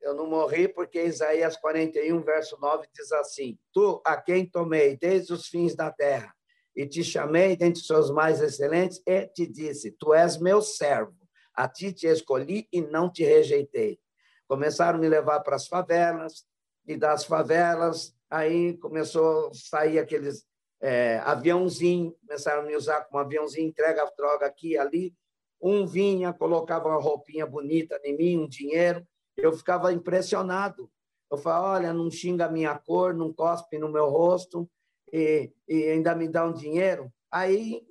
eu 0.00 0.14
não 0.14 0.28
morri 0.28 0.68
porque 0.68 1.04
Isaías 1.04 1.56
41, 1.56 2.20
verso 2.22 2.56
9 2.60 2.86
diz 2.94 3.10
assim: 3.12 3.58
Tu 3.72 4.00
a 4.04 4.16
quem 4.16 4.48
tomei 4.48 4.96
desde 4.96 5.32
os 5.32 5.48
fins 5.48 5.74
da 5.74 5.90
terra 5.90 6.37
e 6.78 6.86
te 6.86 7.02
chamei 7.02 7.56
dentre 7.56 7.82
seus 7.82 8.08
mais 8.08 8.40
excelentes 8.40 9.02
e 9.04 9.26
te 9.26 9.48
disse: 9.48 9.90
Tu 9.90 10.14
és 10.14 10.38
meu 10.38 10.62
servo, 10.62 11.16
a 11.52 11.66
ti 11.66 11.92
te 11.92 12.06
escolhi 12.06 12.68
e 12.72 12.80
não 12.80 13.10
te 13.10 13.24
rejeitei. 13.24 13.98
Começaram 14.46 14.96
a 14.96 15.00
me 15.00 15.08
levar 15.08 15.40
para 15.40 15.56
as 15.56 15.66
favelas 15.66 16.46
e 16.86 16.96
das 16.96 17.24
favelas 17.24 18.14
aí 18.30 18.76
começou 18.78 19.48
a 19.48 19.54
sair 19.54 19.98
aqueles 19.98 20.46
é, 20.80 21.18
aviãozinho, 21.24 22.14
começaram 22.24 22.62
a 22.62 22.64
me 22.64 22.76
usar 22.76 23.00
como 23.06 23.18
aviãozinho, 23.18 23.66
entrega 23.66 24.04
a 24.04 24.12
droga 24.16 24.46
aqui 24.46 24.78
ali. 24.78 25.12
Um 25.60 25.84
vinha, 25.84 26.32
colocava 26.32 26.90
uma 26.90 27.02
roupinha 27.02 27.44
bonita 27.44 28.00
em 28.04 28.16
mim, 28.16 28.38
um 28.38 28.48
dinheiro, 28.48 29.04
eu 29.36 29.52
ficava 29.52 29.92
impressionado. 29.92 30.88
Eu 31.28 31.36
falava, 31.36 31.72
olha, 31.72 31.92
não 31.92 32.08
xinga 32.08 32.46
a 32.46 32.48
minha 32.48 32.78
cor, 32.78 33.12
não 33.12 33.32
cospe 33.32 33.78
no 33.78 33.90
meu 33.90 34.08
rosto 34.08 34.70
e, 35.12 35.52
e 35.68 35.84
ainda 35.90 36.14
me 36.14 36.28
dá 36.28 36.44
um 36.44 36.52
dinheiro. 36.52 37.12
Aí, 37.30 37.86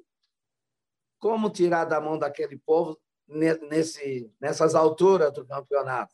como 1.20 1.50
tirar 1.50 1.86
da 1.86 2.00
mão 2.00 2.18
daquele 2.18 2.58
povo 2.58 3.00
nesse, 3.28 4.32
nessas 4.40 4.76
alturas 4.76 5.34
do 5.34 5.46
campeonato? 5.46 6.14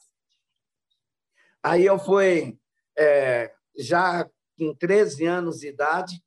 Aí 1.62 1.86
eu 1.86 1.98
fui, 1.98 2.60
é, 2.98 3.54
já 3.78 4.30
com 4.58 4.76
13 4.76 5.26
anos 5.26 5.60
de 5.60 5.68
idade, 5.68 6.22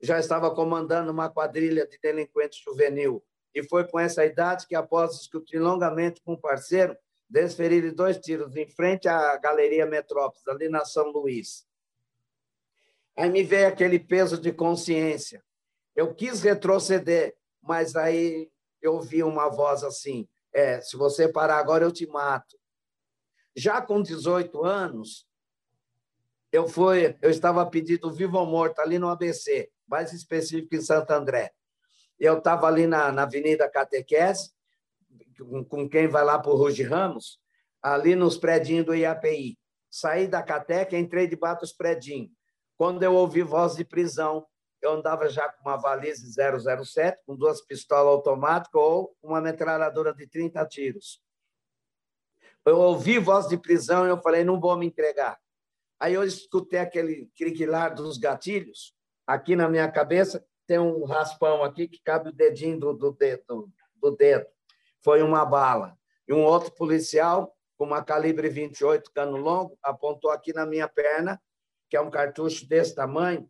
já 0.00 0.18
estava 0.18 0.52
comandando 0.54 1.12
uma 1.12 1.30
quadrilha 1.30 1.86
de 1.86 1.98
delinquentes 1.98 2.58
juvenil. 2.58 3.22
E 3.54 3.62
foi 3.62 3.86
com 3.86 4.00
essa 4.00 4.24
idade 4.24 4.66
que, 4.66 4.74
após 4.74 5.18
discutir 5.18 5.58
longamente 5.58 6.20
com 6.22 6.32
um 6.32 6.40
parceiro, 6.40 6.96
desferiram 7.28 7.94
dois 7.94 8.18
tiros 8.18 8.56
em 8.56 8.68
frente 8.68 9.08
à 9.08 9.36
Galeria 9.36 9.86
Metrópolis, 9.86 10.46
ali 10.48 10.68
na 10.68 10.84
São 10.84 11.10
Luís. 11.10 11.66
Aí 13.16 13.28
me 13.28 13.42
veio 13.42 13.68
aquele 13.68 13.98
peso 13.98 14.40
de 14.40 14.52
consciência. 14.52 15.42
Eu 15.94 16.14
quis 16.14 16.42
retroceder, 16.42 17.36
mas 17.60 17.94
aí 17.94 18.50
eu 18.80 18.94
ouvi 18.94 19.22
uma 19.22 19.48
voz 19.48 19.84
assim: 19.84 20.28
é, 20.52 20.80
se 20.80 20.96
você 20.96 21.28
parar 21.28 21.58
agora, 21.58 21.84
eu 21.84 21.92
te 21.92 22.06
mato. 22.06 22.58
Já 23.54 23.82
com 23.82 24.02
18 24.02 24.64
anos, 24.64 25.26
eu 26.50 26.66
fui, 26.66 27.16
eu 27.20 27.30
estava 27.30 27.64
pedido 27.66 28.10
vivo 28.10 28.38
ou 28.38 28.46
morto 28.46 28.80
ali 28.80 28.98
no 28.98 29.08
ABC, 29.08 29.70
mais 29.86 30.12
específico 30.12 30.74
em 30.74 30.80
Santo 30.80 31.10
André. 31.10 31.52
Eu 32.18 32.38
estava 32.38 32.66
ali 32.66 32.86
na, 32.86 33.12
na 33.12 33.22
Avenida 33.22 33.68
Catequese, 33.68 34.52
com 35.68 35.88
quem 35.88 36.08
vai 36.08 36.24
lá 36.24 36.40
o 36.44 36.54
Ruge 36.54 36.82
Ramos, 36.82 37.40
ali 37.82 38.14
nos 38.14 38.36
predinhos 38.36 38.86
do 38.86 38.94
IAPI. 38.94 39.58
Saí 39.90 40.26
da 40.26 40.42
Cateca, 40.42 40.96
entrei 40.96 41.26
debaixo 41.26 41.60
dos 41.60 41.72
predinhos. 41.72 42.30
Quando 42.76 43.02
eu 43.02 43.14
ouvi 43.14 43.42
voz 43.42 43.76
de 43.76 43.84
prisão, 43.84 44.46
eu 44.80 44.92
andava 44.92 45.28
já 45.28 45.48
com 45.48 45.68
uma 45.68 45.76
valise 45.76 46.32
007, 46.32 47.20
com 47.24 47.36
duas 47.36 47.64
pistolas 47.64 48.12
automáticas 48.12 48.80
ou 48.80 49.16
uma 49.22 49.40
metralhadora 49.40 50.12
de 50.12 50.26
30 50.26 50.66
tiros. 50.66 51.22
Eu 52.64 52.78
ouvi 52.78 53.18
voz 53.18 53.46
de 53.48 53.56
prisão 53.56 54.06
e 54.06 54.10
eu 54.10 54.18
falei, 54.18 54.44
não 54.44 54.60
vou 54.60 54.76
me 54.76 54.86
entregar. 54.86 55.38
Aí 56.00 56.14
eu 56.14 56.24
escutei 56.24 56.80
aquele 56.80 57.30
criquilar 57.36 57.94
dos 57.94 58.18
gatilhos. 58.18 58.94
Aqui 59.26 59.54
na 59.54 59.68
minha 59.68 59.90
cabeça 59.90 60.44
tem 60.66 60.78
um 60.78 61.04
raspão 61.04 61.62
aqui 61.62 61.86
que 61.86 62.00
cabe 62.02 62.30
o 62.30 62.32
dedinho 62.32 62.78
do, 62.78 62.92
do 62.92 63.12
dedo. 63.12 63.70
Do 63.94 64.16
dedo 64.16 64.46
foi 65.02 65.22
uma 65.22 65.44
bala. 65.44 65.98
E 66.26 66.32
um 66.32 66.44
outro 66.44 66.72
policial, 66.72 67.54
com 67.76 67.84
uma 67.84 68.02
calibre 68.02 68.48
28, 68.48 69.10
cano 69.12 69.36
longo, 69.36 69.76
apontou 69.82 70.30
aqui 70.30 70.52
na 70.52 70.64
minha 70.64 70.88
perna, 70.88 71.40
que 71.92 71.96
é 71.98 72.00
um 72.00 72.08
cartucho 72.08 72.66
desse 72.66 72.94
tamanho, 72.94 73.46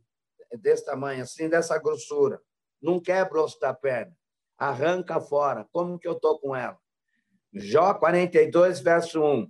desse 0.61 0.85
tamanho, 0.85 1.23
assim, 1.23 1.49
dessa 1.49 1.79
grossura. 1.79 2.43
Não 2.83 2.99
quebra 2.99 3.41
o 3.41 3.45
osso 3.45 3.61
da 3.61 3.73
perna. 3.73 4.13
Arranca 4.59 5.21
fora. 5.21 5.65
Como 5.71 5.97
que 5.97 6.09
eu 6.09 6.15
estou 6.15 6.41
com 6.41 6.57
ela? 6.57 6.77
Jó 7.55 7.95
42, 7.95 8.81
verso 8.81 9.23
1. 9.23 9.49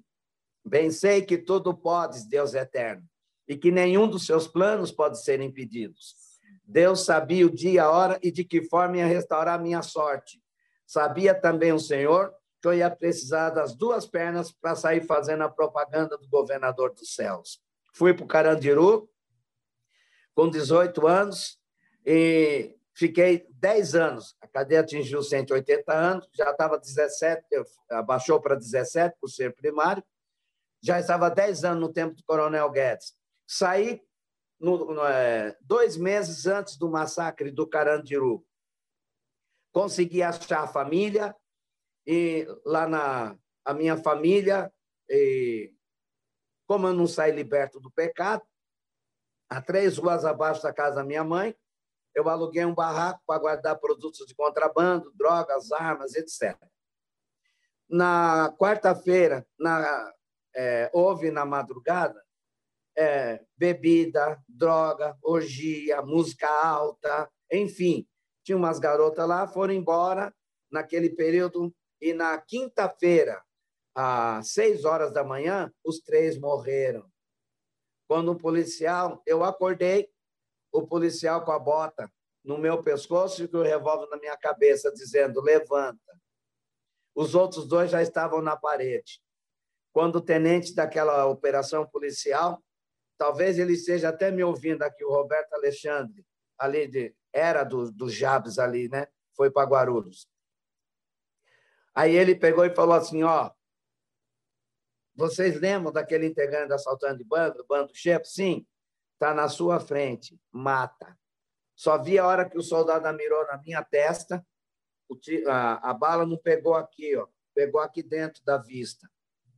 Bem 0.63 0.91
sei 0.91 1.23
que 1.23 1.39
tudo 1.39 1.75
podes, 1.75 2.27
Deus 2.27 2.53
eterno, 2.53 3.03
e 3.49 3.57
que 3.57 3.71
nenhum 3.71 4.07
dos 4.07 4.27
seus 4.27 4.47
planos 4.47 4.93
pode 4.93 5.25
ser 5.25 5.41
impedidos. 5.41 6.15
Deus 6.63 7.07
sabia 7.07 7.47
o 7.47 7.51
dia, 7.51 7.85
a 7.85 7.91
hora 7.91 8.21
e 8.23 8.31
de 8.31 8.45
que 8.45 8.63
forma 8.69 8.99
ia 8.99 9.07
restaurar 9.07 9.59
minha 9.59 9.81
sorte. 9.81 10.39
Sabia 10.87 11.35
também 11.35 11.73
o 11.73 11.79
senhor 11.79 12.31
que 12.61 12.69
eu 12.69 12.75
ia 12.75 12.91
precisar 12.91 13.49
das 13.49 13.75
duas 13.75 14.07
pernas 14.07 14.53
para 14.53 14.77
sair 14.77 15.01
fazendo 15.07 15.45
a 15.45 15.49
propaganda 15.49 16.19
do 16.19 16.29
governador 16.29 16.93
dos 16.93 17.15
céus. 17.15 17.59
Fui 17.93 18.15
para 18.15 18.25
o 18.25 18.29
Carandiru 18.29 19.09
com 20.35 20.49
18 20.49 21.07
anos 21.07 21.59
e 22.05 22.77
fiquei 22.95 23.47
10 23.51 23.95
anos. 23.95 24.37
A 24.41 24.49
cadeia 24.49 24.81
atingiu 24.81 25.23
180 25.23 25.93
anos, 25.93 26.29
já 26.35 26.51
estava 26.51 26.79
17, 26.79 27.45
abaixou 27.91 28.41
para 28.41 28.57
17 28.57 29.17
por 29.21 29.29
ser 29.29 29.55
primário. 29.55 30.03
Já 30.83 30.99
estava 30.99 31.31
10 31.31 31.65
anos 31.65 31.81
no 31.81 31.93
tempo 31.93 32.15
do 32.15 32.25
Coronel 32.25 32.71
Guedes. 32.71 33.15
Saí 33.47 34.03
no, 34.59 34.95
no, 34.95 35.05
é, 35.05 35.57
dois 35.61 35.97
meses 35.97 36.47
antes 36.47 36.77
do 36.77 36.89
massacre 36.89 37.51
do 37.51 37.67
Carandiru 37.67 38.45
consegui 39.73 40.23
achar 40.23 40.65
a 40.65 40.69
família 40.69 41.35
e 42.07 42.47
lá 42.65 42.87
na 42.87 43.37
a 43.65 43.73
minha 43.73 43.97
família, 43.97 44.73
e, 45.09 45.73
como 46.73 46.87
eu 46.87 46.95
não 46.95 47.07
saí 47.07 47.31
liberto 47.31 47.79
do 47.79 47.91
pecado, 47.91 48.43
a 49.47 49.61
três 49.61 49.99
ruas 49.99 50.25
abaixo 50.25 50.63
da 50.63 50.73
casa 50.73 50.97
da 50.97 51.05
minha 51.05 51.23
mãe, 51.23 51.55
eu 52.15 52.27
aluguei 52.31 52.65
um 52.65 52.75
barraco 52.75 53.21
para 53.27 53.39
guardar 53.39 53.79
produtos 53.79 54.27
de 54.27 54.35
contrabando, 54.35 55.13
drogas, 55.15 55.71
armas, 55.71 56.15
etc. 56.15 56.57
Na 57.87 58.55
quarta-feira, 58.57 59.47
é, 60.57 60.91
houve 60.95 61.31
na 61.31 61.45
madrugada 61.45 62.19
é, 62.97 63.45
bebida, 63.55 64.43
droga, 64.49 65.15
orgia, 65.21 66.01
música 66.01 66.49
alta, 66.49 67.31
enfim, 67.53 68.09
tinha 68.43 68.57
umas 68.57 68.79
garotas 68.79 69.29
lá, 69.29 69.47
foram 69.47 69.75
embora 69.75 70.35
naquele 70.71 71.11
período, 71.11 71.71
e 72.01 72.15
na 72.15 72.39
quinta-feira, 72.39 73.45
às 73.95 74.53
seis 74.53 74.85
horas 74.85 75.13
da 75.13 75.23
manhã, 75.23 75.73
os 75.85 76.01
três 76.01 76.39
morreram. 76.39 77.11
Quando 78.09 78.33
o 78.33 78.39
policial, 78.39 79.23
eu 79.27 79.43
acordei, 79.45 80.11
o 80.71 80.87
policial 80.87 81.45
com 81.45 81.53
a 81.53 81.59
bota 81.59 82.11
no 82.45 82.59
meu 82.59 82.83
pescoço 82.83 83.45
e 83.45 83.49
com 83.49 83.59
o 83.59 83.63
revólver 83.63 84.09
na 84.09 84.17
minha 84.17 84.37
cabeça, 84.37 84.93
dizendo: 84.93 85.41
levanta. 85.41 86.01
Os 87.15 87.35
outros 87.35 87.67
dois 87.67 87.91
já 87.91 88.03
estavam 88.03 88.41
na 88.41 88.57
parede. 88.57 89.21
Quando 89.93 90.17
o 90.17 90.21
tenente 90.21 90.75
daquela 90.75 91.27
operação 91.27 91.87
policial, 91.87 92.63
talvez 93.19 93.59
ele 93.59 93.75
esteja 93.75 94.09
até 94.09 94.31
me 94.31 94.43
ouvindo 94.43 94.83
aqui, 94.83 95.05
o 95.05 95.11
Roberto 95.11 95.53
Alexandre, 95.53 96.25
ali 96.59 96.89
de, 96.89 97.15
era 97.33 97.65
do, 97.65 97.91
do 97.93 98.09
Jabes 98.09 98.59
ali, 98.59 98.89
né? 98.89 99.07
Foi 99.37 99.51
para 99.51 99.69
Guarulhos. 99.69 100.27
Aí 101.95 102.17
ele 102.17 102.35
pegou 102.35 102.65
e 102.65 102.75
falou 102.75 102.95
assim: 102.95 103.23
ó, 103.23 103.51
Vocês 105.15 105.61
lembram 105.61 105.93
daquele 105.93 106.27
integrante 106.27 106.73
assaltante 106.73 107.19
de 107.19 107.25
bando, 107.25 107.59
do 107.59 107.67
bando 107.67 107.95
chefe? 107.95 108.27
Sim, 108.27 108.67
está 109.15 109.35
na 109.35 109.49
sua 109.49 109.79
frente, 109.79 110.41
mata. 110.51 111.19
Só 111.75 111.99
vi 112.03 112.19
a 112.19 112.27
hora 112.27 112.49
que 112.49 112.57
o 112.57 112.63
soldado 112.63 113.13
mirou 113.17 113.47
na 113.47 113.59
minha 113.59 113.83
testa, 113.83 114.45
a, 115.47 115.91
a 115.91 115.95
bala 115.95 116.25
não 116.25 116.39
pegou 116.39 116.75
aqui, 116.75 117.17
ó, 117.17 117.27
pegou 117.55 117.81
aqui 117.81 118.03
dentro 118.03 118.43
da 118.45 118.57
vista. 118.57 119.09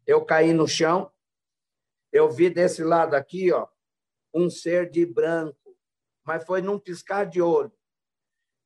Eu 0.07 0.25
caí 0.25 0.53
no 0.53 0.67
chão, 0.67 1.11
eu 2.13 2.31
vi 2.31 2.51
desse 2.51 2.83
lado 2.83 3.15
aqui, 3.15 3.53
ó, 3.53 3.69
um 4.33 4.51
ser 4.51 4.91
de 4.91 5.07
branco, 5.07 5.77
mas 6.25 6.45
foi 6.45 6.61
num 6.61 6.79
piscar 6.79 7.25
de 7.25 7.41
olho. 7.41 7.73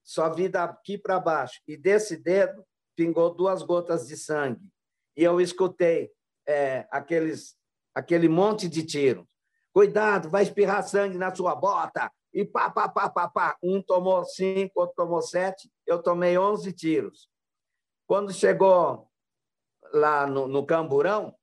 Só 0.02 0.30
vi 0.30 0.49
daqui 0.49 0.97
para 0.97 1.21
baixo. 1.21 1.61
E 1.66 1.76
desse 1.76 2.16
dedo 2.16 2.64
pingou 2.97 3.35
duas 3.35 3.62
gotas 3.62 4.07
de 4.07 4.16
sangue. 4.16 4.66
E 5.14 5.23
eu 5.23 5.40
escutei 5.40 6.11
é, 6.49 6.88
aqueles, 6.90 7.55
aquele 7.95 8.28
monte 8.28 8.69
de 8.69 8.85
tiro. 8.85 9.28
Cuidado, 9.73 10.31
vai 10.31 10.43
espirrar 10.43 10.83
sangue 10.83 11.19
na 11.19 11.33
sua 11.35 11.55
bota. 11.55 12.11
E 12.33 12.45
pá, 12.45 12.71
pá, 12.71 12.88
pá, 12.88 13.09
pá, 13.11 13.28
pá. 13.28 13.57
Um 13.62 13.83
tomou 13.83 14.25
cinco, 14.25 14.81
outro 14.81 14.97
tomou 14.97 15.21
sete. 15.21 15.71
Eu 15.87 16.02
tomei 16.02 16.38
onze 16.38 16.73
tiros. 16.73 17.28
Quando 18.07 18.33
chegou 18.33 19.09
lá 19.93 20.26
no, 20.26 20.49
no 20.49 20.64
Camburão, 20.64 21.35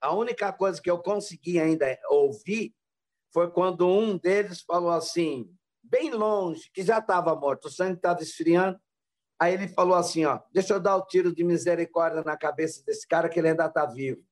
a 0.00 0.14
única 0.14 0.52
coisa 0.52 0.80
que 0.80 0.90
eu 0.90 0.98
consegui 0.98 1.60
ainda 1.60 1.98
ouvir 2.08 2.74
foi 3.32 3.50
quando 3.50 3.86
um 3.86 4.16
deles 4.16 4.62
falou 4.62 4.90
assim, 4.90 5.54
bem 5.82 6.10
longe, 6.10 6.70
que 6.72 6.82
já 6.82 6.98
estava 6.98 7.34
morto, 7.34 7.66
o 7.66 7.70
sangue 7.70 7.96
estava 7.96 8.22
esfriando. 8.22 8.80
Aí 9.38 9.54
ele 9.54 9.68
falou 9.68 9.94
assim: 9.94 10.24
ó, 10.24 10.40
deixa 10.52 10.74
eu 10.74 10.80
dar 10.80 10.96
o 10.96 11.06
tiro 11.06 11.32
de 11.32 11.44
misericórdia 11.44 12.22
na 12.22 12.36
cabeça 12.36 12.84
desse 12.84 13.06
cara, 13.06 13.28
que 13.28 13.38
ele 13.38 13.48
ainda 13.48 13.66
está 13.66 13.86
vivo. 13.86 14.22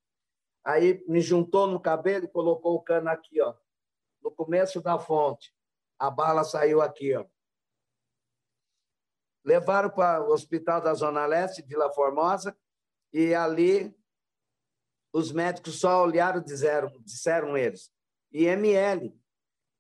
Aí 0.65 1.05
me 1.07 1.21
juntou 1.21 1.69
no 1.69 1.79
cabelo 1.79 2.25
e 2.25 2.29
colocou 2.29 2.75
o 2.75 2.83
cano 2.83 3.09
aqui, 3.09 3.41
ó, 3.41 3.55
no 4.21 4.33
começo 4.33 4.81
da 4.81 4.99
fonte. 4.99 5.55
A 5.99 6.11
bala 6.11 6.43
saiu 6.43 6.83
aqui, 6.83 7.15
ó. 7.15 7.25
Levaram 9.45 9.89
para 9.91 10.25
o 10.25 10.33
hospital 10.33 10.81
da 10.81 10.93
Zona 10.93 11.25
Leste, 11.25 11.63
Vila 11.63 11.93
Formosa, 11.93 12.57
e 13.13 13.33
ali 13.33 13.97
os 15.13 15.31
médicos 15.31 15.79
só 15.79 16.03
olharam 16.03 16.41
e 16.41 16.45
disseram, 16.45 16.91
disseram 17.03 17.57
eles, 17.57 17.93
IML. 18.33 19.17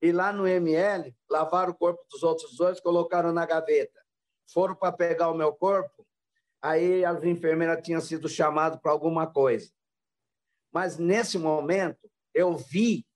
E 0.00 0.12
lá 0.12 0.32
no 0.32 0.46
ML, 0.46 1.14
lavaram 1.28 1.72
o 1.72 1.76
corpo 1.76 2.00
dos 2.08 2.22
outros 2.22 2.56
dois, 2.56 2.80
colocaram 2.80 3.32
na 3.32 3.44
gaveta 3.44 4.05
foram 4.46 4.74
para 4.74 4.92
pegar 4.92 5.30
o 5.30 5.36
meu 5.36 5.52
corpo, 5.52 6.06
aí 6.62 7.04
as 7.04 7.22
enfermeiras 7.24 7.82
tinham 7.82 8.00
sido 8.00 8.28
chamadas 8.28 8.80
para 8.80 8.92
alguma 8.92 9.26
coisa. 9.26 9.70
Mas 10.72 10.98
nesse 10.98 11.38
momento, 11.38 12.10
eu 12.34 12.56
vi 12.56 13.06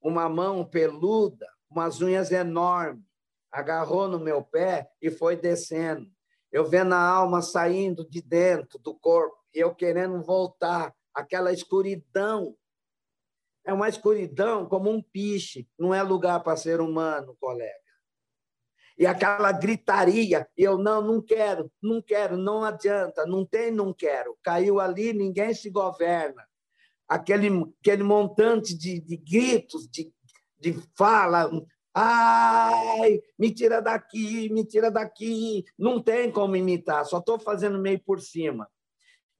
uma 0.00 0.28
mão 0.28 0.64
peluda, 0.64 1.46
umas 1.68 2.00
unhas 2.00 2.30
enormes, 2.30 3.04
agarrou 3.50 4.08
no 4.08 4.18
meu 4.18 4.42
pé 4.42 4.90
e 5.00 5.10
foi 5.10 5.36
descendo. 5.36 6.10
Eu 6.52 6.64
vendo 6.64 6.94
a 6.94 7.00
alma 7.00 7.42
saindo 7.42 8.08
de 8.08 8.20
dentro 8.20 8.78
do 8.78 8.94
corpo 8.94 9.38
e 9.54 9.60
eu 9.60 9.74
querendo 9.74 10.22
voltar, 10.22 10.94
aquela 11.14 11.52
escuridão. 11.52 12.56
É 13.64 13.72
uma 13.72 13.88
escuridão 13.88 14.66
como 14.66 14.90
um 14.90 15.02
piche, 15.02 15.68
não 15.78 15.94
é 15.94 16.02
lugar 16.02 16.42
para 16.42 16.56
ser 16.56 16.80
humano, 16.80 17.36
colega 17.38 17.89
e 19.00 19.06
aquela 19.06 19.50
gritaria, 19.50 20.46
eu 20.54 20.76
não, 20.76 21.00
não 21.00 21.22
quero, 21.22 21.72
não 21.82 22.02
quero, 22.02 22.36
não 22.36 22.62
adianta, 22.62 23.24
não 23.24 23.46
tem, 23.46 23.70
não 23.70 23.94
quero. 23.94 24.36
Caiu 24.42 24.78
ali, 24.78 25.14
ninguém 25.14 25.54
se 25.54 25.70
governa. 25.70 26.46
Aquele, 27.08 27.48
aquele 27.80 28.02
montante 28.02 28.76
de, 28.76 29.00
de 29.00 29.16
gritos, 29.16 29.88
de, 29.88 30.12
de 30.58 30.74
fala, 30.94 31.50
ai, 31.94 33.22
me 33.38 33.54
tira 33.54 33.80
daqui, 33.80 34.52
me 34.52 34.66
tira 34.66 34.90
daqui. 34.90 35.64
Não 35.78 36.02
tem 36.02 36.30
como 36.30 36.54
imitar, 36.54 37.06
só 37.06 37.20
estou 37.20 37.40
fazendo 37.40 37.78
meio 37.78 38.00
por 38.04 38.20
cima. 38.20 38.70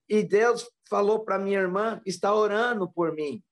E 0.09 0.23
Deus 0.23 0.71
falou 0.89 1.23
para 1.23 1.39
minha 1.39 1.61
irmã, 1.61 2.01
está 2.07 2.35
orando 2.35 2.91
por 2.91 3.13
mim. 3.13 3.43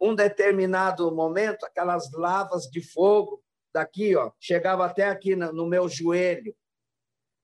Um 0.00 0.16
determinado 0.16 1.14
momento, 1.14 1.64
aquelas 1.64 2.10
lavas 2.10 2.64
de 2.64 2.82
fogo 2.82 3.40
daqui, 3.78 4.16
ó, 4.16 4.32
chegava 4.40 4.84
até 4.84 5.04
aqui 5.04 5.36
no 5.36 5.66
meu 5.66 5.88
joelho. 5.88 6.54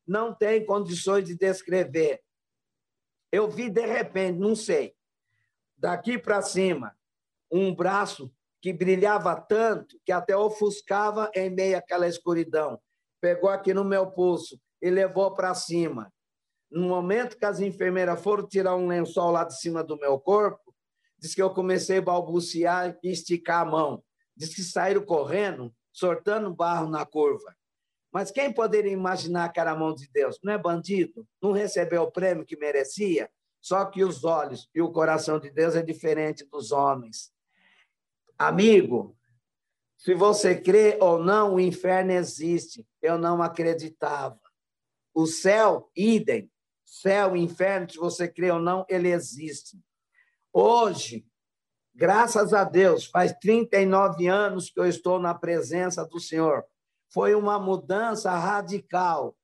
Não 0.07 0.35
tem 0.35 0.66
condições 0.66 1.25
de 1.25 1.37
descrever. 1.37 2.20
Eu 3.31 3.49
vi 3.49 3.70
de 3.70 3.87
repente, 3.87 4.38
não 4.38 4.55
sei, 4.55 4.94
daqui 5.77 6.18
para 6.18 6.42
cima, 6.42 6.97
um 7.51 7.75
braço 7.75 8.33
que 8.61 8.73
brilhava 8.73 9.40
tanto 9.40 9.99
que 10.05 10.12
até 10.12 10.37
ofuscava 10.37 11.31
em 11.35 11.51
meio 11.51 11.79
àquela 11.79 12.09
escuridão. 12.09 12.81
Pegou 13.20 13.49
aqui 13.49 13.73
no 13.73 13.85
meu 13.85 14.11
pulso 14.11 14.61
e 14.83 14.90
levou 14.90 15.33
para 15.35 15.55
cima. 15.55 16.12
No 16.70 16.88
momento 16.88 17.38
que 17.38 17.44
as 17.44 17.61
enfermeiras 17.61 18.20
foram 18.20 18.47
tirar 18.47 18.75
um 18.75 18.88
lençol 18.88 19.31
lá 19.31 19.44
de 19.44 19.59
cima 19.59 19.85
do 19.85 19.99
meu 19.99 20.18
corpo, 20.18 20.75
diz 21.18 21.35
que 21.35 21.42
eu 21.42 21.51
comecei 21.51 21.99
a 21.99 22.03
balbuciar 22.03 22.99
e 23.03 23.11
esticar 23.11 23.61
a 23.61 23.64
mão. 23.64 24.03
Diz 24.37 24.55
que 24.55 24.62
saíram 24.62 25.05
correndo 25.05 25.73
sortando 25.94 26.52
barro 26.52 26.90
na 26.90 27.07
curva. 27.07 27.57
Mas 28.12 28.30
quem 28.30 28.52
poderia 28.52 28.92
imaginar 28.92 29.50
que 29.50 29.61
era 29.61 29.70
a 29.70 29.76
mão 29.76 29.94
de 29.94 30.09
Deus? 30.09 30.38
Não 30.42 30.52
é 30.52 30.59
bandido? 30.59 31.26
Não 31.40 31.52
recebeu 31.52 32.02
o 32.02 32.11
prêmio 32.11 32.44
que 32.44 32.57
merecia? 32.57 33.30
Só 33.61 33.85
que 33.87 34.04
os 34.04 34.24
olhos 34.24 34.68
e 34.74 34.83
o 34.83 34.92
coração 34.92 35.38
de 35.38 35.50
Deus 35.50 35.74
é 35.74 35.83
diferente 35.83 36.44
dos 36.44 36.70
homens. 36.70 37.33
Amigo, 38.37 39.16
se 39.96 40.14
você 40.14 40.54
crê 40.54 40.98
ou 41.00 41.18
não, 41.18 41.54
o 41.54 41.61
inferno 41.61 42.12
existe. 42.12 42.87
Eu 43.00 43.16
não 43.16 43.42
acreditava. 43.42 44.38
O 45.14 45.26
céu, 45.26 45.90
idem. 45.96 46.50
Céu 46.85 47.35
inferno, 47.35 47.90
se 47.90 47.96
você 47.96 48.28
crê 48.28 48.50
ou 48.50 48.61
não, 48.61 48.85
ele 48.88 49.09
existe. 49.11 49.80
Hoje, 50.52 51.26
Graças 51.96 52.52
a 52.52 52.64
Deus, 52.64 53.07
faz 53.07 53.33
39 53.35 54.26
anos 54.26 54.68
que 54.68 54.80
eu 54.80 54.87
estou 54.87 55.20
na 55.20 55.33
presença 55.33 56.04
do 56.04 56.18
Senhor. 56.18 56.64
Foi 57.09 57.37
uma 57.37 57.57
mudança 57.57 58.33
radical. 58.33 59.37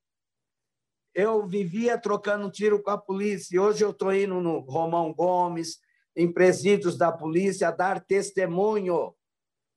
Eu 1.14 1.46
vivia 1.46 1.96
trocando 1.96 2.50
tiro 2.50 2.82
com 2.82 2.90
a 2.90 2.98
polícia, 2.98 3.54
e 3.54 3.58
hoje 3.60 3.84
eu 3.84 3.90
estou 3.90 4.12
indo 4.12 4.40
no 4.40 4.58
Romão 4.58 5.14
Gomes, 5.14 5.78
em 6.16 6.32
presídios 6.32 6.98
da 6.98 7.12
polícia, 7.12 7.70
dar 7.70 8.04
testemunho. 8.04 9.14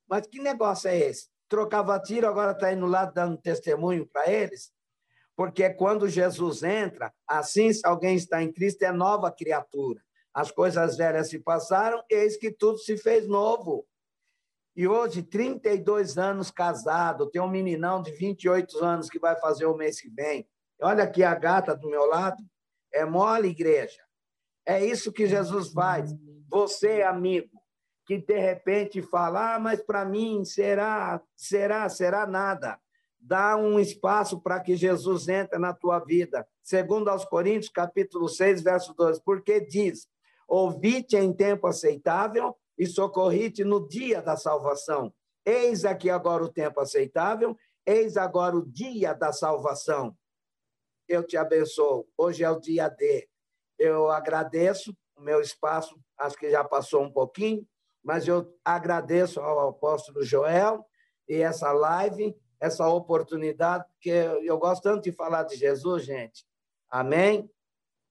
Mas 0.09 0.25
que 0.25 0.39
negócio 0.39 0.89
é 0.89 0.97
esse? 0.97 1.27
Trocava 1.47 1.99
tiro, 1.99 2.27
agora 2.27 2.53
está 2.53 2.73
indo 2.73 2.88
lá 2.88 3.05
dando 3.05 3.38
testemunho 3.38 4.07
para 4.12 4.31
eles? 4.31 4.73
Porque 5.36 5.69
quando 5.69 6.09
Jesus 6.09 6.63
entra, 6.63 7.13
assim, 7.27 7.71
se 7.71 7.86
alguém 7.86 8.15
está 8.15 8.41
em 8.41 8.51
Cristo, 8.51 8.81
é 8.81 8.91
nova 8.91 9.31
criatura. 9.31 10.01
As 10.34 10.52
coisas 10.52 10.98
velhas 10.98 11.30
se 11.30 11.39
passaram, 11.39 12.04
eis 12.10 12.38
que 12.38 12.52
tudo 12.52 12.78
se 12.80 12.98
fez 12.98 13.28
novo. 13.28 13.86
E 14.76 14.88
hoje, 14.88 15.22
32 15.22 16.17
anos 16.17 16.50
casado, 16.50 17.30
tem 17.30 17.39
um 17.39 17.48
meninão 17.48 18.02
de 18.02 18.12
28 18.12 18.84
anos 18.84 19.10
que 19.10 19.19
vai 19.19 19.36
fazer 19.39 19.65
o 19.65 19.78
mês 19.78 20.02
que 20.02 20.10
vem. 20.10 20.48
Olha 20.82 21.04
aqui 21.04 21.24
a 21.24 21.36
gata 21.36 21.76
do 21.76 21.89
meu 21.89 22.06
lado. 22.06 22.43
É 22.91 23.06
mole, 23.06 23.50
igreja. 23.50 24.02
É 24.65 24.84
isso 24.84 25.12
que 25.12 25.28
Jesus 25.28 25.72
faz. 25.72 26.12
Você, 26.50 27.04
amigo, 27.04 27.62
que 28.06 28.17
de 28.17 28.38
repente 28.39 29.02
fala, 29.02 29.56
ah, 29.56 29.60
mas 29.60 29.82
para 29.82 30.04
mim 30.04 30.43
será, 30.43 31.22
será, 31.36 31.88
será 31.88 32.26
nada. 32.26 32.80
Dá 33.19 33.56
um 33.56 33.80
espaço 33.80 34.41
para 34.41 34.60
que 34.60 34.76
Jesus 34.76 35.30
entre 35.30 35.58
na 35.58 35.74
tua 35.74 36.00
vida. 36.00 36.46
Segundo 36.62 37.10
aos 37.10 37.24
Coríntios, 37.24 37.72
capítulo 37.72 38.28
6, 38.28 38.62
verso 38.62 38.93
12, 38.93 39.22
porque 39.24 39.62
diz, 39.62 40.08
Ouvi-te 40.47 41.15
em 41.15 41.34
tempo 41.34 41.67
aceitável 41.67 42.56
e 42.77 42.86
socorri-te 42.86 43.63
no 43.63 43.88
dia 43.88 44.21
da 44.21 44.36
salvação. 44.36 45.13
Eis 45.45 45.86
aqui 45.86 46.10
agora 46.10 46.43
o 46.43 46.49
tempo 46.49 46.79
aceitável, 46.79 47.58
eis 47.86 48.17
agora 48.17 48.56
o 48.56 48.65
dia 48.65 49.13
da 49.13 49.34
salvação. 49.34 50.15
Eu 51.08 51.23
te 51.23 51.36
abençoo. 51.36 52.08
Hoje 52.17 52.43
é 52.43 52.49
o 52.49 52.60
dia 52.60 52.88
D. 52.88 53.27
Eu 53.77 54.10
agradeço 54.10 54.95
o 55.15 55.21
meu 55.21 55.41
espaço, 55.41 55.99
acho 56.17 56.38
que 56.38 56.49
já 56.49 56.63
passou 56.63 57.03
um 57.03 57.12
pouquinho, 57.12 57.67
mas 58.03 58.27
eu 58.27 58.58
agradeço 58.63 59.39
ao 59.39 59.69
apóstolo 59.69 60.23
Joel 60.23 60.86
e 61.27 61.41
essa 61.41 61.71
live, 61.71 62.36
essa 62.60 62.88
oportunidade, 62.88 63.86
porque 63.89 64.10
eu 64.43 64.58
gosto 64.58 64.84
tanto 64.84 65.03
de 65.03 65.12
falar 65.12 65.43
de 65.43 65.56
Jesus, 65.56 66.03
gente. 66.06 66.45
Amém? 66.89 67.49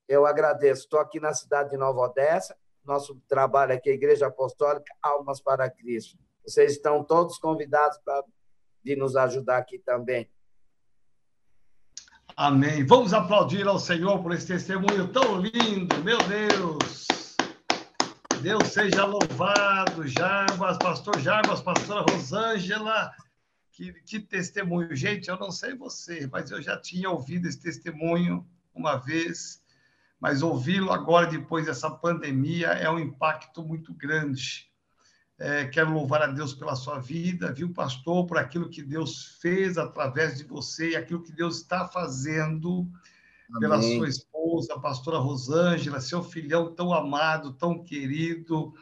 Eu 0.09 0.27
agradeço. 0.27 0.83
Estou 0.83 1.01
aqui 1.01 1.21
na 1.21 1.33
cidade 1.33 1.71
de 1.71 1.77
Nova 1.77 2.01
Odessa. 2.01 2.57
Nosso 2.85 3.21
trabalho 3.29 3.75
aqui 3.75 3.91
é 3.91 3.95
Igreja 3.95 4.27
Apostólica 4.27 4.93
Almas 5.03 5.41
para 5.41 5.71
Cristo. 5.71 6.19
Vocês 6.45 6.73
estão 6.73 7.05
todos 7.05 7.39
convidados 7.39 7.99
para 8.05 8.25
vir 8.85 8.97
nos 8.97 9.15
ajudar 9.15 9.59
aqui 9.59 9.79
também. 9.79 10.29
Amém. 12.37 12.85
Vamos 12.85 13.13
aplaudir 13.13 13.67
ao 13.69 13.79
Senhor 13.79 14.23
por 14.23 14.33
esse 14.33 14.47
testemunho 14.47 15.13
tão 15.13 15.39
lindo, 15.39 16.03
meu 16.03 16.19
Deus. 16.19 17.07
Deus 18.43 18.69
seja 18.69 19.05
louvado, 19.05 20.09
Jarbas, 20.09 20.77
pastor 20.79 21.21
Jarbas, 21.21 21.61
pastora 21.61 22.05
Rosângela. 22.11 23.13
Que, 23.71 23.93
que 24.03 24.19
testemunho. 24.19 24.97
Gente, 24.97 25.29
eu 25.29 25.39
não 25.39 25.53
sei 25.53 25.77
você, 25.77 26.27
mas 26.27 26.51
eu 26.51 26.61
já 26.61 26.77
tinha 26.77 27.09
ouvido 27.09 27.47
esse 27.47 27.61
testemunho 27.61 28.45
uma 28.75 28.97
vez, 28.97 29.62
mas 30.23 30.41
ouvi-lo 30.41 30.93
agora, 30.93 31.27
depois 31.27 31.67
dessa 31.67 31.91
pandemia, 31.91 32.69
é 32.69 32.89
um 32.89 33.01
impacto 33.01 33.61
muito 33.61 33.93
grande. 33.93 34.71
É, 35.37 35.65
quero 35.65 35.93
louvar 35.93 36.23
a 36.23 36.29
Deus 36.29 36.55
pela 36.55 36.77
sua 36.77 37.01
vida, 37.01 37.53
viu, 37.53 37.73
pastor, 37.73 38.25
por 38.25 38.39
aquilo 38.39 38.71
que 38.71 38.81
Deus 38.81 39.37
fez 39.41 39.77
através 39.77 40.39
de 40.39 40.45
você 40.45 40.91
e 40.91 40.97
aquilo 40.97 41.25
que 41.25 41.33
Deus 41.33 41.57
está 41.57 41.89
fazendo 41.89 42.89
Amém. 43.51 43.61
pela 43.63 43.83
sua 43.83 44.09
esposa, 44.09 44.75
a 44.75 44.79
pastora 44.79 45.19
Rosângela, 45.19 46.01
seu 46.01 46.23
filhão 46.23 46.73
tão 46.73 46.93
amado, 46.93 47.55
tão 47.55 47.83
querido, 47.83 48.73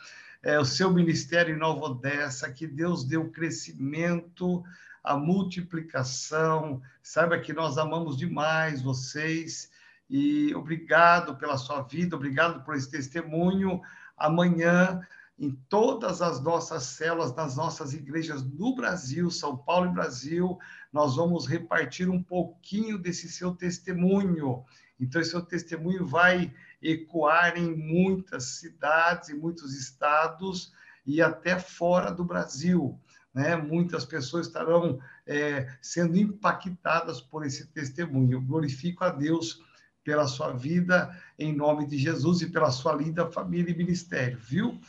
é, 0.43 0.61
o 0.61 0.65
seu 0.67 0.93
ministério 0.93 1.55
em 1.55 1.59
Nova 1.59 1.87
Odessa, 1.87 2.53
que 2.53 2.67
Deus 2.67 3.11
o 3.13 3.31
crescimento, 3.31 4.63
a 5.03 5.17
multiplicação. 5.17 6.83
Saiba 7.03 7.39
que 7.39 7.55
nós 7.55 7.79
amamos 7.79 8.15
demais 8.15 8.83
vocês 8.83 9.71
e 10.11 10.53
obrigado 10.57 11.37
pela 11.37 11.57
sua 11.57 11.83
vida, 11.83 12.17
obrigado 12.17 12.65
por 12.65 12.75
esse 12.75 12.91
testemunho. 12.91 13.81
Amanhã 14.17 15.01
em 15.39 15.53
todas 15.71 16.21
as 16.21 16.39
nossas 16.43 16.83
células, 16.83 17.35
nas 17.35 17.57
nossas 17.57 17.95
igrejas 17.95 18.43
no 18.43 18.75
Brasil, 18.75 19.31
São 19.31 19.57
Paulo 19.57 19.87
e 19.87 19.95
Brasil, 19.95 20.59
nós 20.93 21.17
vamos 21.17 21.47
repartir 21.47 22.11
um 22.11 22.23
pouquinho 22.23 22.99
desse 22.99 23.27
seu 23.31 23.53
testemunho. 23.53 24.65
Então, 24.99 25.19
esse 25.19 25.31
seu 25.31 25.41
testemunho 25.41 26.07
vai 26.07 26.53
ecoar 26.83 27.57
em 27.57 27.75
muitas 27.75 28.59
cidades, 28.59 29.31
em 29.31 29.39
muitos 29.39 29.75
estados 29.75 30.75
e 31.07 31.23
até 31.23 31.59
fora 31.59 32.11
do 32.11 32.23
Brasil. 32.25 33.01
Né? 33.33 33.57
Muitas 33.57 34.05
pessoas 34.05 34.47
estarão 34.47 34.99
é, 35.27 35.75
sendo 35.81 36.19
impactadas 36.19 37.23
por 37.23 37.47
esse 37.47 37.67
testemunho. 37.69 38.33
Eu 38.35 38.43
glorifico 38.43 39.05
a 39.05 39.09
Deus 39.09 39.63
pela 40.05 40.27
sua 40.27 40.53
vida, 40.53 41.15
em 41.39 41.55
nome 41.55 41.87
de 41.87 41.99
Jesus 41.99 42.41
e 42.41 42.51
pela 42.51 42.71
sua 42.71 42.95
linda 42.95 43.31
família 43.31 43.73
e 43.73 43.77
ministério, 43.77 44.39
viu? 44.39 44.81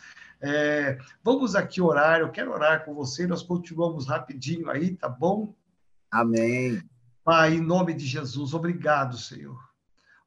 É, 0.41 0.97
vamos 1.23 1.55
aqui 1.55 1.81
orar, 1.81 2.19
eu 2.19 2.31
quero 2.31 2.51
orar 2.51 2.83
com 2.83 2.93
você, 2.93 3.27
nós 3.27 3.43
continuamos 3.43 4.07
rapidinho 4.07 4.69
aí, 4.69 4.95
tá 4.95 5.07
bom? 5.07 5.55
Amém. 6.09 6.81
Pai, 7.23 7.53
em 7.53 7.61
nome 7.61 7.93
de 7.93 8.05
Jesus, 8.05 8.53
obrigado, 8.53 9.17
Senhor. 9.17 9.59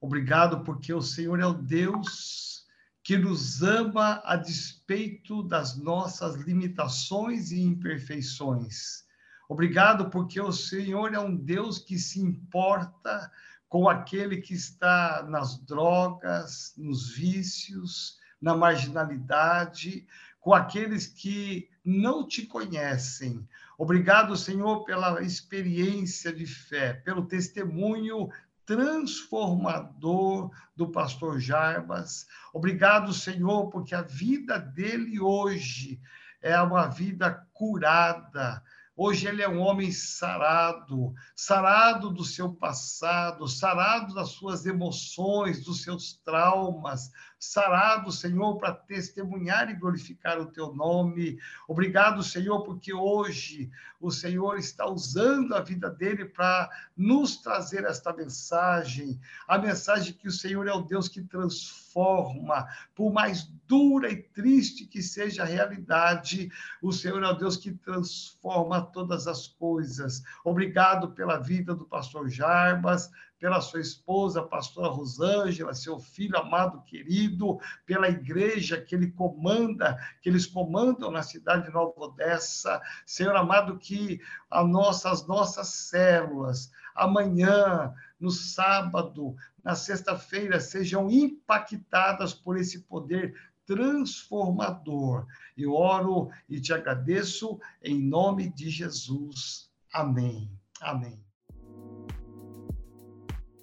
Obrigado 0.01 0.63
porque 0.63 0.93
o 0.93 1.03
Senhor 1.03 1.41
é 1.41 1.47
o 1.47 1.55
Deus 1.55 2.65
que 3.03 3.19
nos 3.19 3.63
ama 3.63 4.23
a 4.25 4.37
despeito 4.37 5.43
das 5.43 5.77
nossas 5.77 6.37
limitações 6.37 7.51
e 7.51 7.61
imperfeições. 7.61 9.05
Obrigado 9.49 10.09
porque 10.09 10.41
o 10.41 10.53
Senhor 10.53 11.13
é 11.13 11.19
um 11.19 11.37
Deus 11.37 11.79
que 11.79 11.99
se 11.99 12.21
importa 12.21 13.31
com 13.69 13.89
aquele 13.89 14.39
que 14.39 14.55
está 14.55 15.25
nas 15.29 15.59
drogas, 15.59 16.75
nos 16.77 17.15
vícios, 17.15 18.19
na 18.41 18.55
marginalidade, 18.55 20.07
com 20.41 20.53
aqueles 20.53 21.07
que 21.07 21.69
não 21.85 22.27
te 22.27 22.47
conhecem. 22.47 23.49
Obrigado, 23.79 24.37
Senhor, 24.37 24.85
pela 24.85 25.23
experiência 25.23 26.33
de 26.33 26.47
fé, 26.47 26.95
pelo 26.95 27.27
testemunho 27.27 28.29
transformador 28.67 30.51
do 30.77 30.91
pastor 30.91 31.39
Jarbas. 31.39 32.27
Obrigado, 32.53 33.13
Senhor, 33.13 33.69
porque 33.71 33.95
a 33.95 34.03
vida 34.03 34.59
dele 34.59 35.21
hoje 35.21 36.01
é 36.41 36.61
uma 36.61 36.87
vida 36.87 37.47
curada, 37.53 38.63
Hoje 38.97 39.27
ele 39.27 39.43
é 39.43 39.49
um 39.49 39.61
homem 39.61 39.91
sarado, 39.91 41.13
sarado 41.35 42.11
do 42.11 42.25
seu 42.25 42.55
passado, 42.55 43.49
sarado 43.49 44.15
das 44.15 44.31
suas 44.31 44.67
emoções, 44.67 45.65
dos 45.65 45.83
seus 45.83 46.15
traumas, 46.25 47.11
sarado, 47.39 48.11
Senhor, 48.11 48.57
para 48.59 48.73
testemunhar 48.73 49.71
e 49.71 49.75
glorificar 49.75 50.41
o 50.41 50.47
teu 50.47 50.73
nome. 50.75 51.39
Obrigado, 51.69 52.23
Senhor, 52.23 52.63
porque 52.63 52.93
hoje 52.93 53.71
o 54.01 54.11
Senhor 54.11 54.59
está 54.59 54.87
usando 54.87 55.55
a 55.55 55.61
vida 55.61 55.91
dele 55.91 56.25
para 56.25 56.69
nos 56.97 57.39
trazer 57.39 57.85
esta 57.85 58.13
mensagem, 58.13 59.19
a 59.49 59.59
mensagem 59.59 60.13
que 60.13 60.29
o 60.29 60.33
Senhor 60.33 60.67
é 60.69 60.73
o 60.73 60.83
Deus 60.83 61.09
que 61.09 61.23
transforma, 61.23 62.67
por 62.95 63.13
mais 63.13 63.51
dura 63.67 64.11
e 64.11 64.23
triste 64.23 64.87
que 64.87 65.03
seja 65.03 65.43
a 65.43 65.47
realidade, 65.47 66.51
o 66.83 66.93
Senhor 66.93 67.23
é 67.23 67.29
o 67.29 67.35
Deus 67.35 67.57
que 67.57 67.73
transforma 67.73 68.83
todas 68.83 69.27
as 69.27 69.47
coisas. 69.47 70.23
Obrigado 70.45 71.13
pela 71.13 71.39
vida 71.39 71.75
do 71.75 71.87
pastor 71.87 72.29
Jarbas, 72.29 73.11
pela 73.45 73.61
sua 73.61 73.83
esposa, 73.83 74.41
a 74.41 74.47
pastora 74.47 74.89
Rosângela, 74.89 75.75
seu 75.75 75.99
filho 75.99 76.39
amado, 76.39 76.83
querido, 76.85 77.59
pela 77.85 78.09
igreja 78.09 78.81
que 78.81 78.95
ele 78.95 79.11
comanda, 79.11 79.99
que 80.23 80.31
eles 80.31 80.47
comandam 80.47 81.11
na 81.11 81.23
cidade 81.23 81.67
de 81.67 81.71
Nova 81.71 81.93
Odessa. 81.95 82.81
Senhor 83.05 83.37
amado, 83.37 83.77
que 83.77 84.19
a 84.51 84.65
nossa, 84.65 85.11
as 85.11 85.27
nossas 85.27 85.69
células, 85.69 86.73
amanhã, 86.95 87.93
no 88.19 88.31
sábado, 88.31 89.37
na 89.63 89.75
sexta-feira, 89.75 90.59
sejam 90.59 91.11
impactadas 91.11 92.33
por 92.33 92.57
esse 92.57 92.85
poder 92.85 93.35
transformador. 93.67 95.27
Eu 95.55 95.75
oro 95.75 96.31
e 96.49 96.59
te 96.63 96.73
agradeço 96.73 97.61
em 97.83 98.01
nome 98.01 98.49
de 98.49 98.71
Jesus. 98.71 99.71
Amém. 99.93 100.51
Amém. 100.81 101.24